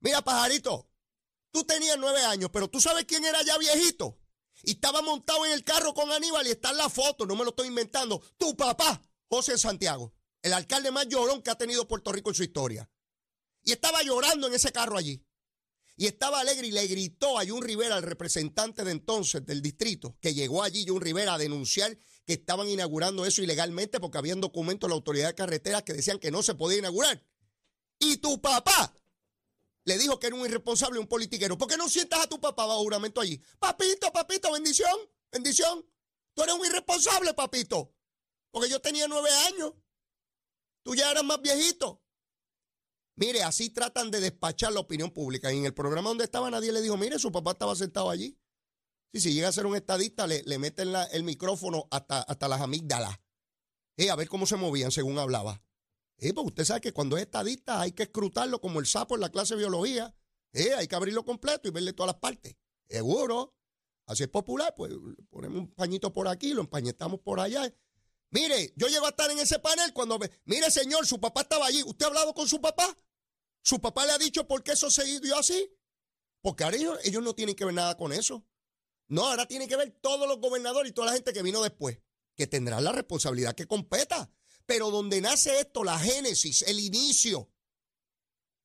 Mira, 0.00 0.22
pajarito, 0.22 0.90
tú 1.50 1.64
tenías 1.64 1.98
nueve 1.98 2.24
años, 2.24 2.50
pero 2.52 2.68
tú 2.68 2.80
sabes 2.80 3.04
quién 3.04 3.24
era 3.24 3.42
ya 3.42 3.58
viejito. 3.58 4.18
Y 4.62 4.72
estaba 4.72 5.02
montado 5.02 5.46
en 5.46 5.52
el 5.52 5.64
carro 5.64 5.94
con 5.94 6.10
Aníbal 6.10 6.46
y 6.46 6.50
está 6.50 6.70
en 6.70 6.78
la 6.78 6.90
foto, 6.90 7.26
no 7.26 7.36
me 7.36 7.44
lo 7.44 7.50
estoy 7.50 7.68
inventando. 7.68 8.20
Tu 8.36 8.56
papá, 8.56 9.00
José 9.28 9.56
Santiago, 9.56 10.12
el 10.42 10.52
alcalde 10.52 10.90
más 10.90 11.06
llorón 11.06 11.42
que 11.42 11.50
ha 11.50 11.58
tenido 11.58 11.88
Puerto 11.88 12.12
Rico 12.12 12.30
en 12.30 12.34
su 12.34 12.42
historia. 12.42 12.90
Y 13.62 13.72
estaba 13.72 14.02
llorando 14.02 14.46
en 14.46 14.54
ese 14.54 14.72
carro 14.72 14.96
allí. 14.96 15.24
Y 15.96 16.06
estaba 16.06 16.40
alegre 16.40 16.66
y 16.66 16.70
le 16.70 16.86
gritó 16.86 17.38
a 17.38 17.46
Jun 17.46 17.62
Rivera, 17.62 17.98
el 17.98 18.02
representante 18.02 18.84
de 18.84 18.92
entonces 18.92 19.44
del 19.44 19.60
distrito, 19.60 20.16
que 20.20 20.32
llegó 20.32 20.62
allí 20.62 20.86
Jun 20.86 21.00
Rivera 21.00 21.34
a 21.34 21.38
denunciar 21.38 21.96
que 22.26 22.34
estaban 22.34 22.68
inaugurando 22.68 23.26
eso 23.26 23.42
ilegalmente 23.42 24.00
porque 24.00 24.18
habían 24.18 24.40
documentos 24.40 24.88
de 24.88 24.90
la 24.90 24.96
autoridad 24.96 25.28
de 25.28 25.34
carreteras 25.34 25.82
que 25.82 25.92
decían 25.92 26.18
que 26.18 26.30
no 26.30 26.42
se 26.42 26.54
podía 26.54 26.78
inaugurar. 26.78 27.24
Y 27.98 28.18
tu 28.18 28.40
papá 28.40 28.94
le 29.84 29.98
dijo 29.98 30.18
que 30.18 30.28
era 30.28 30.36
un 30.36 30.44
irresponsable, 30.44 30.98
un 30.98 31.06
politiquero. 31.06 31.58
¿Por 31.58 31.68
qué 31.68 31.76
no 31.76 31.88
sientas 31.88 32.20
a 32.20 32.28
tu 32.28 32.40
papá 32.40 32.66
bajo 32.66 32.80
juramento 32.80 33.20
allí? 33.20 33.40
Papito, 33.58 34.12
papito, 34.12 34.52
bendición, 34.52 34.94
bendición. 35.32 35.86
Tú 36.34 36.42
eres 36.42 36.54
un 36.54 36.64
irresponsable, 36.64 37.34
papito. 37.34 37.94
Porque 38.50 38.68
yo 38.68 38.80
tenía 38.80 39.08
nueve 39.08 39.30
años. 39.48 39.74
Tú 40.82 40.94
ya 40.94 41.10
eras 41.10 41.24
más 41.24 41.40
viejito. 41.40 42.02
Mire, 43.16 43.42
así 43.42 43.68
tratan 43.68 44.10
de 44.10 44.20
despachar 44.20 44.72
la 44.72 44.80
opinión 44.80 45.10
pública. 45.10 45.52
Y 45.52 45.58
en 45.58 45.66
el 45.66 45.74
programa 45.74 46.08
donde 46.08 46.24
estaba 46.24 46.50
nadie 46.50 46.72
le 46.72 46.80
dijo, 46.80 46.96
mire, 46.96 47.18
su 47.18 47.30
papá 47.30 47.50
estaba 47.50 47.76
sentado 47.76 48.08
allí. 48.08 48.39
Sí, 49.12 49.20
si 49.20 49.34
llega 49.34 49.48
a 49.48 49.52
ser 49.52 49.66
un 49.66 49.76
estadista, 49.76 50.26
le, 50.26 50.42
le 50.44 50.58
meten 50.58 50.94
el 51.12 51.24
micrófono 51.24 51.88
hasta, 51.90 52.22
hasta 52.22 52.48
las 52.48 52.60
amígdalas. 52.60 53.18
Eh, 53.96 54.10
a 54.10 54.16
ver 54.16 54.28
cómo 54.28 54.46
se 54.46 54.56
movían 54.56 54.92
según 54.92 55.18
hablaba. 55.18 55.62
Eh, 56.18 56.32
pues 56.32 56.46
usted 56.46 56.64
sabe 56.64 56.80
que 56.80 56.92
cuando 56.92 57.16
es 57.16 57.24
estadista 57.24 57.80
hay 57.80 57.92
que 57.92 58.04
escrutarlo 58.04 58.60
como 58.60 58.78
el 58.78 58.86
sapo 58.86 59.14
en 59.14 59.22
la 59.22 59.30
clase 59.30 59.54
de 59.54 59.58
biología. 59.58 60.14
Eh, 60.52 60.74
hay 60.74 60.86
que 60.86 60.94
abrirlo 60.94 61.24
completo 61.24 61.68
y 61.68 61.70
verle 61.70 61.92
todas 61.92 62.14
las 62.14 62.20
partes. 62.20 62.56
Seguro. 62.88 63.56
Así 64.06 64.24
es 64.24 64.28
popular, 64.28 64.74
pues 64.76 64.92
ponemos 65.28 65.58
un 65.58 65.68
pañito 65.72 66.12
por 66.12 66.26
aquí, 66.26 66.52
lo 66.52 66.62
empañetamos 66.62 67.20
por 67.20 67.38
allá. 67.38 67.72
Mire, 68.30 68.72
yo 68.76 68.88
llego 68.88 69.06
a 69.06 69.10
estar 69.10 69.30
en 69.30 69.38
ese 69.38 69.60
panel 69.60 69.92
cuando 69.92 70.18
ve, 70.18 70.30
mire 70.44 70.70
señor, 70.70 71.06
su 71.06 71.20
papá 71.20 71.42
estaba 71.42 71.66
allí. 71.66 71.82
¿Usted 71.84 72.06
ha 72.06 72.08
hablado 72.08 72.34
con 72.34 72.48
su 72.48 72.60
papá? 72.60 72.96
¿Su 73.62 73.80
papá 73.80 74.06
le 74.06 74.12
ha 74.12 74.18
dicho 74.18 74.48
por 74.48 74.62
qué 74.62 74.72
eso 74.72 74.90
se 74.90 75.20
dio 75.20 75.36
así? 75.36 75.76
Porque 76.42 76.64
ahora 76.64 76.76
ellos, 76.76 77.22
no 77.22 77.34
tienen 77.34 77.54
que 77.54 77.64
ver 77.64 77.74
nada 77.74 77.96
con 77.96 78.12
eso. 78.12 78.44
No, 79.10 79.26
ahora 79.26 79.46
tienen 79.46 79.68
que 79.68 79.76
ver 79.76 79.90
todos 80.00 80.28
los 80.28 80.38
gobernadores 80.38 80.90
y 80.90 80.94
toda 80.94 81.08
la 81.08 81.14
gente 81.14 81.32
que 81.32 81.42
vino 81.42 81.60
después, 81.62 81.98
que 82.36 82.46
tendrán 82.46 82.84
la 82.84 82.92
responsabilidad 82.92 83.56
que 83.56 83.66
competa. 83.66 84.30
Pero 84.66 84.90
donde 84.90 85.20
nace 85.20 85.58
esto, 85.58 85.82
la 85.82 85.98
génesis, 85.98 86.62
el 86.62 86.78
inicio, 86.78 87.50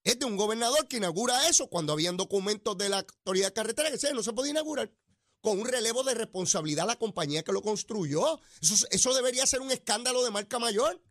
es 0.03 0.19
de 0.19 0.25
un 0.25 0.37
gobernador 0.37 0.87
que 0.87 0.97
inaugura 0.97 1.49
eso 1.49 1.67
cuando 1.67 1.93
habían 1.93 2.15
documentos 2.15 2.77
de 2.77 2.89
la 2.89 2.99
autoridad 2.99 3.53
carretera 3.53 3.89
que 3.89 4.13
no 4.13 4.21
se 4.21 4.33
podía 4.33 4.51
inaugurar 4.51 4.93
con 5.41 5.59
un 5.59 5.67
relevo 5.67 6.03
de 6.03 6.13
responsabilidad 6.13 6.83
a 6.83 6.93
la 6.93 6.99
compañía 6.99 7.43
que 7.43 7.51
lo 7.51 7.63
construyó. 7.63 8.39
Eso, 8.61 8.85
eso 8.91 9.13
debería 9.15 9.47
ser 9.47 9.61
un 9.61 9.71
escándalo 9.71 10.23
de 10.23 10.29
marca 10.29 10.59
mayor. 10.59 11.01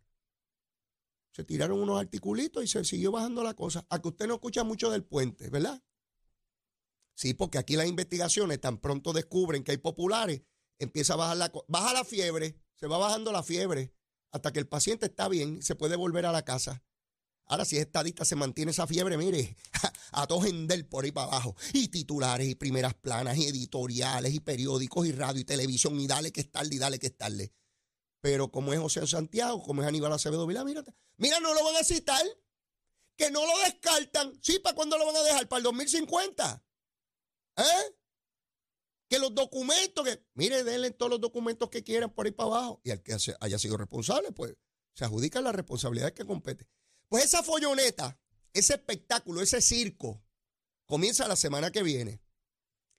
Se 1.32 1.42
tiraron 1.42 1.80
unos 1.80 1.98
articulitos 1.98 2.62
y 2.62 2.68
se 2.68 2.84
siguió 2.84 3.10
bajando 3.10 3.42
la 3.42 3.54
cosa. 3.54 3.84
A 3.90 4.00
que 4.00 4.08
usted 4.08 4.28
no 4.28 4.34
escucha 4.34 4.62
mucho 4.62 4.92
del 4.92 5.02
puente, 5.02 5.50
¿verdad? 5.50 5.82
Sí, 7.14 7.34
porque 7.34 7.58
aquí 7.58 7.76
las 7.76 7.86
investigaciones 7.86 8.60
tan 8.60 8.78
pronto 8.78 9.12
descubren 9.12 9.62
que 9.62 9.72
hay 9.72 9.78
populares, 9.78 10.42
empieza 10.78 11.14
a 11.14 11.16
bajar 11.16 11.36
la, 11.36 11.52
baja 11.68 11.92
la 11.92 12.04
fiebre, 12.04 12.56
se 12.74 12.86
va 12.86 12.98
bajando 12.98 13.32
la 13.32 13.42
fiebre 13.42 13.94
hasta 14.32 14.52
que 14.52 14.58
el 14.58 14.66
paciente 14.66 15.06
está 15.06 15.28
bien, 15.28 15.62
se 15.62 15.76
puede 15.76 15.94
volver 15.94 16.26
a 16.26 16.32
la 16.32 16.44
casa. 16.44 16.82
Ahora, 17.46 17.64
si 17.64 17.76
es 17.76 17.82
estadista, 17.82 18.24
se 18.24 18.36
mantiene 18.36 18.72
esa 18.72 18.86
fiebre, 18.86 19.16
mire, 19.16 19.56
a 20.12 20.26
todo 20.26 20.40
del 20.40 20.86
por 20.86 21.04
ahí 21.04 21.12
para 21.12 21.28
abajo. 21.28 21.54
Y 21.72 21.88
titulares, 21.88 22.48
y 22.48 22.54
primeras 22.54 22.94
planas, 22.94 23.36
y 23.36 23.44
editoriales, 23.44 24.34
y 24.34 24.40
periódicos, 24.40 25.06
y 25.06 25.12
radio, 25.12 25.40
y 25.40 25.44
televisión, 25.44 26.00
y 26.00 26.06
dale 26.06 26.32
que 26.32 26.40
es 26.40 26.50
tarde, 26.50 26.74
y 26.74 26.78
dale 26.78 26.98
que 26.98 27.08
es 27.08 27.16
tarde. 27.16 27.52
Pero 28.20 28.50
como 28.50 28.72
es 28.72 28.80
José 28.80 29.06
Santiago, 29.06 29.62
como 29.62 29.82
es 29.82 29.88
Aníbal 29.88 30.12
Acevedo 30.12 30.46
Vilá, 30.46 30.64
mira, 30.64 30.82
mira, 31.18 31.38
no 31.40 31.52
lo 31.52 31.62
van 31.64 31.76
a 31.76 31.84
citar. 31.84 32.24
Que 33.16 33.30
no 33.30 33.46
lo 33.46 33.58
descartan. 33.60 34.32
Sí, 34.42 34.58
¿para 34.58 34.74
cuándo 34.74 34.98
lo 34.98 35.06
van 35.06 35.14
a 35.14 35.22
dejar? 35.22 35.46
¿Para 35.46 35.58
el 35.58 35.64
2050? 35.64 36.64
¿Eh? 37.56 37.96
Que 39.08 39.18
los 39.18 39.34
documentos, 39.34 40.04
que, 40.04 40.24
mire, 40.34 40.64
denle 40.64 40.90
todos 40.90 41.10
los 41.10 41.20
documentos 41.20 41.68
que 41.70 41.84
quieran 41.84 42.12
por 42.12 42.26
ahí 42.26 42.32
para 42.32 42.48
abajo. 42.48 42.80
Y 42.84 42.90
al 42.90 43.02
que 43.02 43.16
haya 43.40 43.58
sido 43.58 43.76
responsable, 43.76 44.32
pues 44.32 44.56
se 44.94 45.04
adjudica 45.04 45.40
la 45.40 45.52
responsabilidad 45.52 46.12
que 46.12 46.24
compete. 46.24 46.68
Pues 47.08 47.24
esa 47.24 47.42
folloneta, 47.42 48.18
ese 48.52 48.74
espectáculo, 48.74 49.40
ese 49.40 49.60
circo, 49.60 50.24
comienza 50.86 51.28
la 51.28 51.36
semana 51.36 51.70
que 51.70 51.82
viene. 51.82 52.22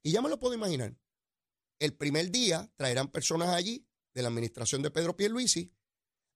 Y 0.03 0.11
ya 0.11 0.21
me 0.21 0.29
lo 0.29 0.39
puedo 0.39 0.53
imaginar. 0.53 0.95
El 1.79 1.93
primer 1.95 2.31
día 2.31 2.71
traerán 2.77 3.11
personas 3.11 3.49
allí 3.49 3.87
de 4.13 4.21
la 4.21 4.29
administración 4.29 4.81
de 4.81 4.91
Pedro 4.91 5.17
Pierluisi 5.17 5.73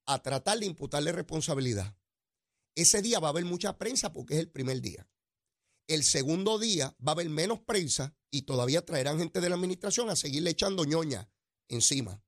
a 0.06 0.22
tratar 0.22 0.60
de 0.60 0.66
imputarle 0.66 1.12
responsabilidad. 1.12 1.96
Ese 2.76 3.02
día 3.02 3.20
va 3.20 3.28
a 3.28 3.32
haber 3.32 3.46
mucha 3.46 3.78
prensa 3.78 4.12
porque 4.12 4.34
es 4.34 4.40
el 4.40 4.50
primer 4.50 4.82
día. 4.82 5.08
El 5.90 6.04
segundo 6.04 6.60
día 6.60 6.96
va 7.06 7.12
a 7.12 7.16
haber 7.16 7.30
menos 7.30 7.62
prensa 7.62 8.16
y 8.30 8.44
todavía 8.44 8.86
traerán 8.86 9.18
gente 9.18 9.42
de 9.42 9.50
la 9.50 9.56
administración 9.56 10.12
a 10.12 10.16
seguirle 10.16 10.52
echando 10.52 10.86
ñoña 10.86 11.32
encima. 11.68 12.24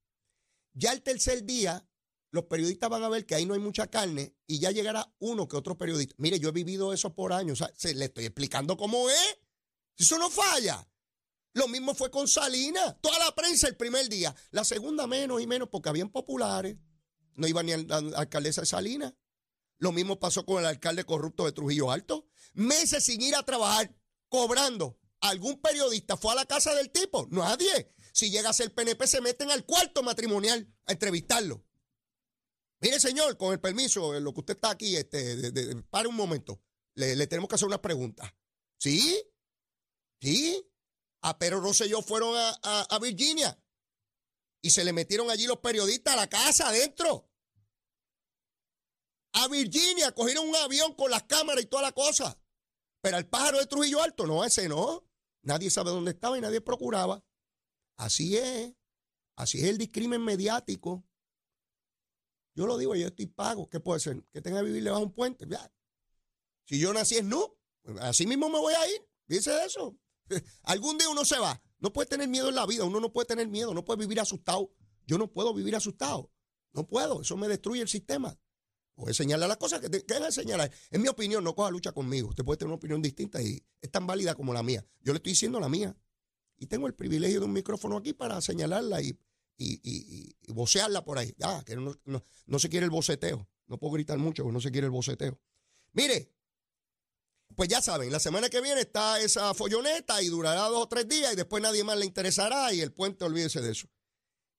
Ya 0.74 0.92
el 0.92 1.04
tercer 1.04 1.46
día, 1.46 1.88
los 2.32 2.46
periodistas 2.46 2.90
van 2.90 3.04
a 3.04 3.10
ver 3.10 3.28
que 3.28 3.36
ahí 3.36 3.46
no 3.46 3.54
hay 3.54 3.60
mucha 3.60 3.86
carne 3.86 4.36
y 4.48 4.58
ya 4.58 4.72
llegará 4.72 5.14
uno 5.20 5.48
que 5.48 5.58
otro 5.58 5.78
periodista. 5.78 6.16
Mire, 6.18 6.40
yo 6.40 6.50
he 6.50 6.54
vivido 6.54 6.92
eso 6.92 7.14
por 7.14 7.34
años. 7.34 7.64
se, 7.78 7.94
le 7.94 8.06
estoy 8.06 8.26
explicando 8.26 8.76
cómo 8.76 9.08
es. 9.12 9.38
Eso 9.96 10.18
no 10.18 10.32
falla. 10.32 10.88
Lo 11.54 11.68
mismo 11.68 11.94
fue 11.94 12.10
con 12.10 12.28
Salinas. 12.28 12.96
Toda 13.00 13.20
la 13.20 13.36
prensa 13.36 13.68
el 13.68 13.78
primer 13.78 14.10
día. 14.10 14.36
La 14.50 14.64
segunda 14.64 15.06
menos 15.06 15.40
y 15.40 15.46
menos 15.46 15.70
porque 15.70 15.90
habían 15.90 16.10
populares. 16.10 16.78
No 17.36 17.48
iba 17.48 17.62
ni 17.62 17.74
a 17.74 17.78
la 17.78 17.98
alcaldesa 18.16 18.62
de 18.62 18.68
Salinas. 18.68 19.14
Lo 19.78 19.92
mismo 19.92 20.20
pasó 20.20 20.48
con 20.48 20.58
el 20.60 20.66
alcalde 20.66 21.04
corrupto 21.04 21.46
de 21.46 21.52
Trujillo 21.52 21.92
Alto. 21.92 22.31
Meses 22.54 23.04
sin 23.04 23.22
ir 23.22 23.36
a 23.36 23.44
trabajar, 23.44 23.96
cobrando. 24.30 25.00
¿Algún 25.22 25.62
periodista 25.62 26.18
fue 26.18 26.32
a 26.32 26.36
la 26.36 26.46
casa 26.46 26.74
del 26.74 26.92
tipo? 26.92 27.28
Nadie. 27.30 27.94
Si 28.14 28.30
llega 28.30 28.50
a 28.50 28.54
ser 28.54 28.74
PNP, 28.74 29.08
se 29.08 29.22
meten 29.22 29.52
al 29.52 29.66
cuarto 29.66 30.04
matrimonial 30.04 30.68
a 30.86 30.92
entrevistarlo. 30.92 31.64
Mire, 32.82 33.00
señor, 33.00 33.38
con 33.38 33.54
el 33.54 33.60
permiso, 33.60 34.20
lo 34.20 34.34
que 34.34 34.40
usted 34.40 34.56
está 34.56 34.72
aquí, 34.72 34.96
este, 34.96 35.84
pare 35.90 36.08
un 36.08 36.16
momento. 36.16 36.62
Le, 36.96 37.28
tenemos 37.28 37.48
que 37.48 37.56
hacer 37.56 37.68
una 37.68 37.82
pregunta. 37.82 38.36
¿Sí? 38.80 39.24
¿Sí? 40.20 40.68
a 41.24 41.30
ah, 41.30 41.38
Pedro 41.38 41.62
Rosselló 41.62 42.02
fueron 42.02 42.34
a, 42.36 43.00
Virginia 43.00 43.58
y 44.60 44.72
se 44.72 44.84
le 44.84 44.92
metieron 44.92 45.30
allí 45.30 45.46
los 45.46 45.60
periodistas 45.60 46.16
a 46.16 46.18
la 46.18 46.28
casa 46.28 46.70
adentro. 46.70 47.30
A 49.34 49.48
Virginia 49.48 50.12
cogieron 50.14 50.50
un 50.50 50.56
avión 50.56 50.96
con 50.96 51.12
las 51.12 51.24
cámaras 51.24 51.64
y 51.64 51.68
toda 51.68 51.84
la 51.84 51.92
cosa. 51.92 52.41
Pero 53.02 53.18
al 53.18 53.28
pájaro 53.28 53.58
de 53.58 53.66
Trujillo 53.66 54.02
Alto, 54.02 54.26
no, 54.26 54.44
ese 54.46 54.70
no. 54.70 55.04
Nadie 55.44 55.70
sabe 55.70 55.90
dónde 55.90 56.12
estaba 56.12 56.38
y 56.38 56.42
nadie 56.42 56.62
procuraba. 56.62 57.24
Así 57.98 58.38
es. 58.38 58.74
Así 59.36 59.60
es 59.60 59.66
el 59.66 59.78
discrimen 59.78 60.24
mediático. 60.24 61.04
Yo 62.54 62.68
lo 62.68 62.78
digo, 62.78 62.96
yo 62.96 63.08
estoy 63.08 63.28
pago. 63.28 63.70
¿Qué 63.70 63.80
puede 63.80 64.00
ser? 64.00 64.24
Que 64.32 64.42
tenga 64.42 64.60
que 64.60 64.68
vivir 64.68 64.84
debajo 64.84 65.02
de 65.02 65.08
un 65.08 65.14
puente. 65.14 65.48
Si 66.66 66.80
yo 66.80 66.94
nací 66.94 67.18
en 67.18 67.30
no, 67.30 67.58
así 68.02 68.28
mismo 68.28 68.50
me 68.50 68.60
voy 68.60 68.74
a 68.74 68.88
ir. 68.88 69.08
Dice 69.26 69.66
eso. 69.66 69.98
Algún 70.64 70.98
día 70.98 71.10
uno 71.10 71.26
se 71.26 71.40
va. 71.40 71.62
No 71.80 71.92
puede 71.92 72.08
tener 72.08 72.28
miedo 72.28 72.50
en 72.50 72.56
la 72.56 72.66
vida. 72.66 72.84
Uno 72.84 73.00
no 73.00 73.12
puede 73.12 73.26
tener 73.26 73.48
miedo. 73.48 73.74
No 73.74 73.84
puede 73.84 74.02
vivir 74.02 74.20
asustado. 74.20 74.72
Yo 75.08 75.18
no 75.18 75.32
puedo 75.32 75.54
vivir 75.54 75.76
asustado. 75.76 76.32
No 76.74 76.88
puedo. 76.88 77.22
Eso 77.22 77.36
me 77.38 77.48
destruye 77.48 77.82
el 77.82 77.88
sistema. 77.88 78.38
A 79.08 79.14
señalar 79.14 79.48
las 79.48 79.58
cosas 79.58 79.80
que 79.80 79.90
tenga 79.90 80.32
señalar. 80.32 80.72
En 80.90 81.02
mi 81.02 81.08
opinión, 81.08 81.44
no 81.44 81.56
coja 81.56 81.72
lucha 81.72 81.92
conmigo. 81.92 82.30
Usted 82.30 82.44
puede 82.44 82.58
tener 82.58 82.70
una 82.70 82.78
opinión 82.78 83.02
distinta 83.02 83.42
y 83.42 83.64
es 83.82 83.92
tan 83.92 84.06
válida 84.08 84.36
como 84.36 84.54
la 84.54 84.64
mía. 84.64 84.86
Yo 85.02 85.14
le 85.14 85.18
estoy 85.18 85.34
diciendo 85.34 85.60
la 85.60 85.70
mía. 85.70 85.96
Y 86.58 86.68
tengo 86.68 86.88
el 86.88 86.94
privilegio 86.94 87.40
de 87.40 87.46
un 87.48 87.54
micrófono 87.54 87.98
aquí 87.98 88.14
para 88.14 88.40
señalarla 88.40 89.02
y, 89.02 89.18
y, 89.58 90.36
vocearla 90.54 91.04
por 91.04 91.18
ahí. 91.18 91.34
Ah, 91.42 91.64
que 91.66 91.76
no, 91.76 91.96
no, 92.06 92.60
se 92.60 92.70
quiere 92.70 92.86
el 92.86 92.92
boceteo. 92.92 93.48
No 93.68 93.78
puedo 93.78 93.94
gritar 93.94 94.18
mucho 94.18 94.44
porque 94.44 94.54
no 94.54 94.62
se 94.62 94.72
quiere 94.72 94.86
el 94.86 94.92
boceteo. 94.92 95.40
Mire, 95.94 96.32
pues 97.56 97.70
ya 97.70 97.82
saben, 97.82 98.12
la 98.12 98.20
semana 98.20 98.50
que 98.50 98.62
viene 98.62 98.82
está 98.82 99.20
esa 99.20 99.54
folloneta 99.54 100.22
y 100.22 100.28
durará 100.28 100.62
dos 100.64 100.84
o 100.84 100.88
tres 100.88 101.08
días 101.08 101.34
y 101.34 101.36
después 101.36 101.62
nadie 101.62 101.84
más 101.84 101.98
le 101.98 102.06
interesará 102.06 102.74
y 102.74 102.82
el 102.82 102.92
puente, 102.92 103.26
olvídese 103.26 103.62
de 103.62 103.72
eso. 103.72 103.88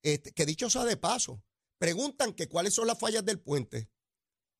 Este, 0.03 0.33
que 0.33 0.47
dicho 0.47 0.69
sea 0.69 0.85
de 0.85 0.97
paso, 0.97 1.43
preguntan 1.79 2.33
que 2.33 2.49
cuáles 2.49 2.75
son 2.75 2.87
las 2.87 2.99
fallas 2.99 3.25
del 3.25 3.41
puente. 3.41 3.89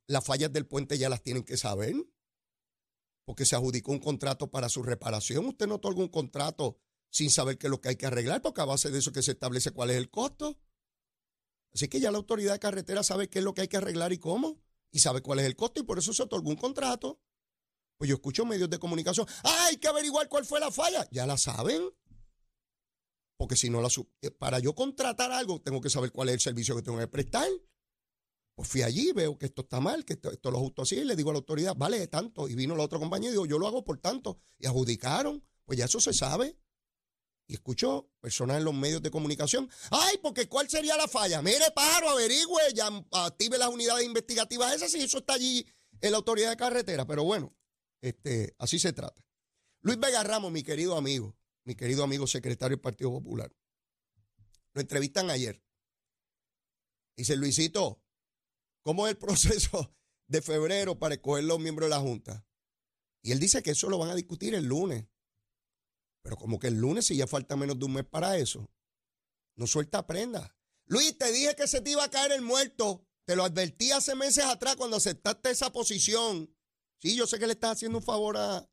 Las 0.07 0.25
fallas 0.25 0.53
del 0.53 0.67
puente 0.67 0.99
ya 0.99 1.09
las 1.09 1.23
tienen 1.23 1.45
que 1.45 1.57
saber, 1.57 1.95
porque 3.25 3.47
se 3.47 3.57
adjudicó 3.57 3.93
un 3.93 4.01
contrato 4.01 4.51
para 4.51 4.69
su 4.69 4.83
reparación. 4.83 5.47
Usted 5.47 5.67
no 5.67 5.77
otorga 5.77 6.01
un 6.01 6.09
contrato 6.09 6.79
sin 7.11 7.31
saber 7.31 7.59
qué 7.59 7.67
es 7.67 7.71
lo 7.71 7.81
que 7.81 7.91
hay 7.91 7.97
que 7.97 8.07
arreglar, 8.07 8.43
porque 8.43 8.61
a 8.61 8.65
base 8.65 8.91
de 8.91 8.99
eso 8.99 9.13
que 9.13 9.23
se 9.23 9.33
establece 9.33 9.71
cuál 9.71 9.91
es 9.91 9.97
el 9.97 10.11
costo. 10.11 10.59
Así 11.75 11.89
que 11.89 12.01
ya 12.01 12.11
la 12.11 12.19
autoridad 12.19 12.53
de 12.53 12.59
carretera 12.59 13.03
sabe 13.03 13.29
qué 13.29 13.39
es 13.39 13.45
lo 13.45 13.55
que 13.55 13.63
hay 13.63 13.69
que 13.69 13.77
arreglar 13.77 14.13
y 14.13 14.19
cómo, 14.19 14.61
y 14.91 14.99
sabe 14.99 15.23
cuál 15.23 15.39
es 15.39 15.47
el 15.47 15.57
costo, 15.57 15.81
y 15.81 15.85
por 15.85 15.99
eso 15.99 16.13
se 16.13 16.23
otorgó 16.23 16.51
un 16.51 16.57
contrato. 16.57 17.21
Pues 17.97 18.09
yo 18.09 18.17
escucho 18.17 18.45
medios 18.45 18.69
de 18.69 18.79
comunicación, 18.79 19.27
ah, 19.45 19.67
hay 19.69 19.77
que 19.77 19.89
averiguar 19.89 20.29
cuál 20.29 20.45
fue 20.45 20.59
la 20.59 20.71
falla. 20.71 21.07
Ya 21.13 21.27
la 21.27 21.39
saben. 21.39 21.91
Porque 23.37 23.57
si 23.57 23.71
no 23.71 23.81
la 23.81 23.89
eh, 24.23 24.31
para 24.31 24.59
yo 24.59 24.75
contratar 24.75 25.33
algo, 25.33 25.61
tengo 25.61 25.81
que 25.81 25.91
saber 25.91 26.13
cuál 26.13 26.29
es 26.29 26.35
el 26.35 26.41
servicio 26.41 26.77
que 26.77 26.83
tengo 26.83 26.99
que 26.99 27.09
prestar. 27.09 27.47
Pues 28.55 28.69
fui 28.69 28.83
allí, 28.83 29.13
veo 29.13 29.39
que 29.39 29.47
esto 29.47 29.63
está 29.63 29.81
mal, 29.81 30.05
que 30.05 30.13
esto, 30.13 30.51
lo 30.51 30.59
justo 30.59 30.83
así, 30.83 30.97
y 30.97 31.05
le 31.05 31.17
digo 31.17 31.31
a 31.31 31.33
la 31.33 31.39
autoridad, 31.39 31.75
vale 31.77 32.07
tanto. 32.09 32.49
Y 32.49 32.55
vino 32.55 32.77
la 32.77 32.85
otra 32.85 32.99
compañía 32.99 33.29
y 33.29 33.33
digo, 33.33 33.47
yo 33.47 33.59
lo 33.59 33.67
hago 33.67 33.83
por 33.85 33.99
tanto. 33.99 34.39
Y 34.59 34.67
adjudicaron. 34.67 35.43
Pues 35.65 35.79
ya 35.79 35.87
eso 35.87 36.01
se 36.01 36.13
sabe. 36.13 36.59
Y 37.47 37.55
escucho 37.55 38.11
personas 38.21 38.59
en 38.59 38.65
los 38.65 38.75
medios 38.75 39.03
de 39.03 39.11
comunicación. 39.11 39.71
Ay, 39.91 40.19
porque 40.23 40.49
¿cuál 40.49 40.69
sería 40.69 40.97
la 40.97 41.09
falla? 41.09 41.41
Mire, 41.43 41.71
paro, 41.75 42.11
averigüe, 42.11 42.61
ya 42.75 42.89
active 43.13 43.59
las 43.59 43.69
unidades 43.69 44.05
investigativas 44.05 44.75
esas 44.75 44.95
y 44.95 45.03
eso 45.03 45.19
está 45.19 45.35
allí 45.35 45.67
en 46.01 46.11
la 46.11 46.19
autoridad 46.19 46.51
de 46.51 46.57
carretera. 46.57 47.07
Pero 47.07 47.25
bueno, 47.25 47.55
Este, 48.03 48.55
así 48.59 48.79
se 48.79 48.93
trata. 48.93 49.25
Luis 49.81 49.99
Vega 49.99 50.23
Ramos, 50.23 50.51
mi 50.53 50.63
querido 50.63 50.97
amigo, 50.97 51.37
mi 51.65 51.75
querido 51.75 52.03
amigo 52.03 52.27
secretario 52.27 52.77
del 52.77 52.83
Partido 52.83 53.11
Popular, 53.11 53.53
lo 54.75 54.81
entrevistan 54.81 55.31
ayer. 55.31 55.63
Dice, 57.17 57.37
Luisito, 57.37 58.02
¿cómo 58.83 59.07
es 59.07 59.13
el 59.13 59.19
proceso 59.19 59.95
de 60.29 60.43
febrero 60.43 60.99
para 60.99 61.15
escoger 61.15 61.45
los 61.45 61.61
miembros 61.61 61.87
de 61.89 61.97
la 61.97 62.01
Junta? 62.01 62.47
Y 63.23 63.33
él 63.33 63.41
dice 63.41 63.63
que 63.63 63.71
eso 63.71 63.89
lo 63.89 63.99
van 63.99 64.11
a 64.11 64.15
discutir 64.15 64.55
el 64.55 64.65
lunes. 64.65 65.07
Pero 66.23 66.37
como 66.37 66.59
que 66.59 66.69
el 66.69 66.75
lunes, 66.75 67.07
si 67.07 67.17
ya 67.17 67.27
falta 67.27 67.57
menos 67.57 67.79
de 67.79 67.85
un 67.85 67.95
mes 67.95 68.05
para 68.05 68.37
eso, 68.37 68.69
no 69.57 69.67
suelta 69.67 70.07
prenda. 70.07 70.57
Luis, 70.87 71.17
te 71.17 71.31
dije 71.33 71.55
que 71.57 71.67
se 71.67 71.81
te 71.81 71.91
iba 71.91 72.05
a 72.05 72.11
caer 72.11 72.33
el 72.33 72.43
muerto. 72.43 73.07
Te 73.25 73.37
lo 73.37 73.45
advertí 73.45 73.93
hace 73.93 74.15
meses 74.15 74.45
atrás 74.45 74.77
cuando 74.77 74.97
aceptaste 74.97 75.51
esa 75.51 75.73
posición. 75.73 76.55
Sí, 77.01 77.17
yo 77.17 77.27
sé 77.27 77.39
que 77.39 77.47
le 77.47 77.53
estás 77.53 77.73
haciendo 77.73 77.99
un 77.99 78.05
favor 78.05 78.37
a, 78.37 78.69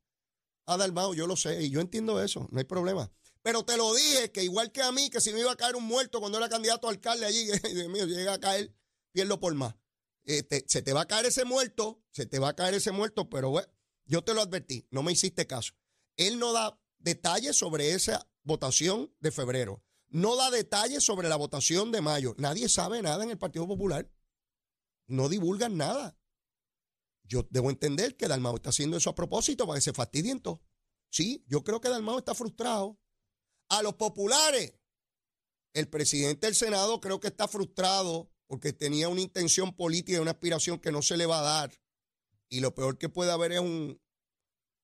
a 0.66 0.76
Dalmao, 0.76 1.14
yo 1.14 1.26
lo 1.26 1.36
sé, 1.36 1.62
y 1.62 1.70
yo 1.70 1.80
entiendo 1.80 2.22
eso, 2.22 2.48
no 2.50 2.58
hay 2.58 2.64
problema. 2.64 3.10
Pero 3.42 3.64
te 3.64 3.76
lo 3.76 3.94
dije, 3.94 4.30
que 4.30 4.44
igual 4.44 4.70
que 4.70 4.82
a 4.82 4.92
mí, 4.92 5.10
que 5.10 5.20
si 5.20 5.32
me 5.32 5.40
iba 5.40 5.50
a 5.50 5.56
caer 5.56 5.76
un 5.76 5.84
muerto 5.84 6.20
cuando 6.20 6.38
era 6.38 6.48
candidato 6.48 6.86
a 6.86 6.90
alcalde 6.90 7.26
allí, 7.26 7.46
Dios 7.74 7.88
mío, 7.88 8.06
llega 8.06 8.34
a 8.34 8.40
caer, 8.40 8.74
pierdo 9.12 9.40
por 9.40 9.54
más. 9.54 9.74
Este, 10.30 10.64
se 10.68 10.80
te 10.80 10.92
va 10.92 11.00
a 11.00 11.08
caer 11.08 11.26
ese 11.26 11.44
muerto, 11.44 12.04
se 12.12 12.24
te 12.24 12.38
va 12.38 12.50
a 12.50 12.54
caer 12.54 12.74
ese 12.74 12.92
muerto, 12.92 13.28
pero 13.28 13.50
bueno, 13.50 13.66
yo 14.04 14.22
te 14.22 14.32
lo 14.32 14.40
advertí, 14.40 14.86
no 14.92 15.02
me 15.02 15.10
hiciste 15.10 15.48
caso. 15.48 15.74
Él 16.16 16.38
no 16.38 16.52
da 16.52 16.80
detalles 16.98 17.56
sobre 17.56 17.94
esa 17.94 18.30
votación 18.44 19.12
de 19.18 19.32
febrero, 19.32 19.82
no 20.06 20.36
da 20.36 20.52
detalles 20.52 21.02
sobre 21.02 21.28
la 21.28 21.34
votación 21.34 21.90
de 21.90 22.00
mayo. 22.00 22.36
Nadie 22.38 22.68
sabe 22.68 23.02
nada 23.02 23.24
en 23.24 23.30
el 23.30 23.38
Partido 23.38 23.66
Popular. 23.66 24.08
No 25.08 25.28
divulgan 25.28 25.76
nada. 25.76 26.16
Yo 27.24 27.48
debo 27.50 27.70
entender 27.70 28.16
que 28.16 28.28
Dalmao 28.28 28.54
está 28.54 28.70
haciendo 28.70 28.96
eso 28.96 29.10
a 29.10 29.16
propósito 29.16 29.66
para 29.66 29.78
que 29.78 29.82
se 29.82 29.92
fastidien 29.92 30.38
todos. 30.38 30.60
Sí, 31.10 31.44
yo 31.48 31.64
creo 31.64 31.80
que 31.80 31.88
Dalmao 31.88 32.18
está 32.18 32.36
frustrado. 32.36 33.00
A 33.68 33.82
los 33.82 33.94
populares, 33.94 34.74
el 35.72 35.88
presidente 35.88 36.46
del 36.46 36.54
Senado 36.54 37.00
creo 37.00 37.18
que 37.18 37.28
está 37.28 37.48
frustrado 37.48 38.30
porque 38.50 38.72
tenía 38.72 39.08
una 39.08 39.20
intención 39.20 39.72
política 39.72 40.18
y 40.18 40.20
una 40.20 40.32
aspiración 40.32 40.80
que 40.80 40.90
no 40.90 41.02
se 41.02 41.16
le 41.16 41.24
va 41.24 41.38
a 41.38 41.42
dar. 41.42 41.80
Y 42.48 42.58
lo 42.58 42.74
peor 42.74 42.98
que 42.98 43.08
puede 43.08 43.30
haber 43.30 43.52
es 43.52 43.60
un, 43.60 44.02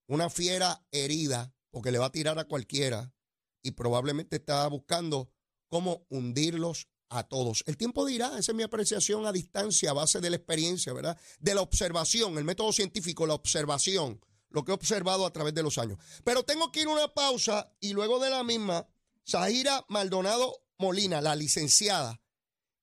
una 0.07 0.29
fiera 0.29 0.87
herida 0.89 1.53
porque 1.69 1.91
le 1.91 1.97
va 1.97 2.05
a 2.05 2.11
tirar 2.13 2.39
a 2.39 2.47
cualquiera 2.47 3.13
y 3.61 3.71
probablemente 3.71 4.37
está 4.37 4.65
buscando 4.69 5.33
cómo 5.67 6.07
hundirlos 6.07 6.87
a 7.09 7.23
todos. 7.23 7.65
El 7.67 7.75
tiempo 7.75 8.05
dirá, 8.05 8.39
esa 8.39 8.53
es 8.53 8.55
mi 8.55 8.63
apreciación 8.63 9.25
a 9.25 9.33
distancia, 9.33 9.89
a 9.89 9.93
base 9.95 10.21
de 10.21 10.29
la 10.29 10.37
experiencia, 10.37 10.93
¿verdad? 10.93 11.19
De 11.41 11.53
la 11.53 11.59
observación, 11.59 12.37
el 12.37 12.45
método 12.45 12.71
científico, 12.71 13.27
la 13.27 13.33
observación, 13.33 14.21
lo 14.49 14.63
que 14.63 14.71
he 14.71 14.75
observado 14.75 15.25
a 15.25 15.33
través 15.33 15.53
de 15.53 15.63
los 15.63 15.77
años. 15.77 15.99
Pero 16.23 16.43
tengo 16.43 16.71
que 16.71 16.83
ir 16.83 16.87
a 16.87 16.91
una 16.91 17.13
pausa 17.13 17.69
y 17.81 17.91
luego 17.91 18.19
de 18.19 18.29
la 18.29 18.45
misma, 18.45 18.87
Zahira 19.29 19.83
Maldonado 19.89 20.63
Molina, 20.77 21.19
la 21.19 21.35
licenciada, 21.35 22.21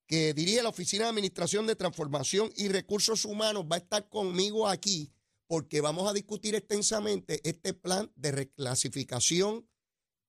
que 0.06 0.34
dirige 0.34 0.62
la 0.62 0.68
Oficina 0.68 1.04
de 1.04 1.10
Administración 1.10 1.66
de 1.66 1.76
Transformación 1.76 2.52
y 2.56 2.68
Recursos 2.68 3.24
Humanos, 3.24 3.64
va 3.70 3.76
a 3.76 3.80
estar 3.80 4.08
conmigo 4.08 4.68
aquí 4.68 5.12
porque 5.46 5.80
vamos 5.80 6.08
a 6.08 6.12
discutir 6.12 6.54
extensamente 6.54 7.40
este 7.48 7.74
plan 7.74 8.10
de 8.16 8.32
reclasificación 8.32 9.68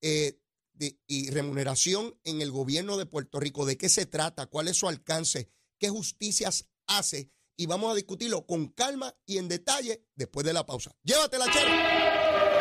eh, 0.01 0.39
y 1.07 1.29
remuneración 1.29 2.19
en 2.23 2.41
el 2.41 2.51
gobierno 2.51 2.97
de 2.97 3.05
Puerto 3.05 3.39
Rico. 3.39 3.65
¿De 3.65 3.77
qué 3.77 3.89
se 3.89 4.05
trata? 4.05 4.47
¿Cuál 4.47 4.67
es 4.67 4.77
su 4.77 4.87
alcance? 4.87 5.49
¿Qué 5.79 5.89
justicias 5.89 6.67
hace? 6.87 7.31
Y 7.57 7.65
vamos 7.65 7.91
a 7.91 7.95
discutirlo 7.95 8.45
con 8.45 8.67
calma 8.67 9.15
y 9.25 9.37
en 9.37 9.47
detalle 9.47 10.05
después 10.15 10.45
de 10.45 10.53
la 10.53 10.65
pausa. 10.65 10.95
Llévatela, 11.03 11.45
Chelo. 11.51 12.54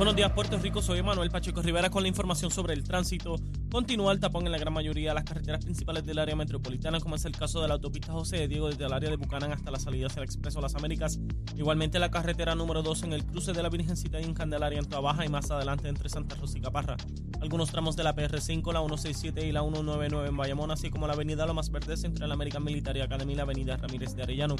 Buenos 0.00 0.16
días, 0.16 0.32
Puerto 0.32 0.56
Rico. 0.56 0.80
Soy 0.80 1.02
Manuel 1.02 1.30
Pacheco 1.30 1.60
Rivera 1.60 1.90
con 1.90 2.02
la 2.02 2.08
información 2.08 2.50
sobre 2.50 2.72
el 2.72 2.84
tránsito. 2.84 3.36
Continúa 3.70 4.14
el 4.14 4.18
tapón 4.18 4.46
en 4.46 4.52
la 4.52 4.56
gran 4.56 4.72
mayoría 4.72 5.10
de 5.10 5.14
las 5.14 5.24
carreteras 5.24 5.62
principales 5.62 6.06
del 6.06 6.18
área 6.18 6.34
metropolitana, 6.34 7.00
como 7.00 7.16
es 7.16 7.26
el 7.26 7.36
caso 7.36 7.60
de 7.60 7.68
la 7.68 7.74
autopista 7.74 8.10
José 8.10 8.38
de 8.38 8.48
Diego 8.48 8.70
desde 8.70 8.86
el 8.86 8.94
área 8.94 9.10
de 9.10 9.16
Bucanán 9.16 9.52
hasta 9.52 9.70
la 9.70 9.78
salida 9.78 10.06
hacia 10.06 10.20
el 10.20 10.24
Expreso 10.24 10.62
Las 10.62 10.74
Américas. 10.74 11.20
Igualmente 11.54 11.98
la 11.98 12.10
carretera 12.10 12.54
número 12.54 12.82
2 12.82 13.02
en 13.02 13.12
el 13.12 13.26
cruce 13.26 13.52
de 13.52 13.62
la 13.62 13.68
Virgencita 13.68 14.18
y 14.22 14.24
en 14.24 14.32
Candelaria 14.32 14.78
en 14.78 14.88
Trabaja 14.88 15.26
y 15.26 15.28
más 15.28 15.50
adelante 15.50 15.90
entre 15.90 16.08
Santa 16.08 16.34
Rosa 16.36 16.56
y 16.56 16.62
Caparra. 16.62 16.96
Algunos 17.42 17.70
tramos 17.70 17.94
de 17.94 18.02
la 18.02 18.16
PR5, 18.16 18.72
la 18.72 18.80
167 18.80 19.46
y 19.46 19.52
la 19.52 19.60
199 19.60 20.30
en 20.30 20.36
Bayamón, 20.38 20.70
así 20.70 20.88
como 20.88 21.08
la 21.08 21.12
avenida 21.12 21.44
Lomas 21.44 21.70
Verdes 21.70 22.04
entre 22.04 22.26
la 22.26 22.32
American 22.32 22.64
Military 22.64 23.02
Academy 23.02 23.34
y 23.34 23.36
la 23.36 23.42
avenida 23.42 23.76
Ramírez 23.76 24.16
de 24.16 24.22
Arellano. 24.22 24.56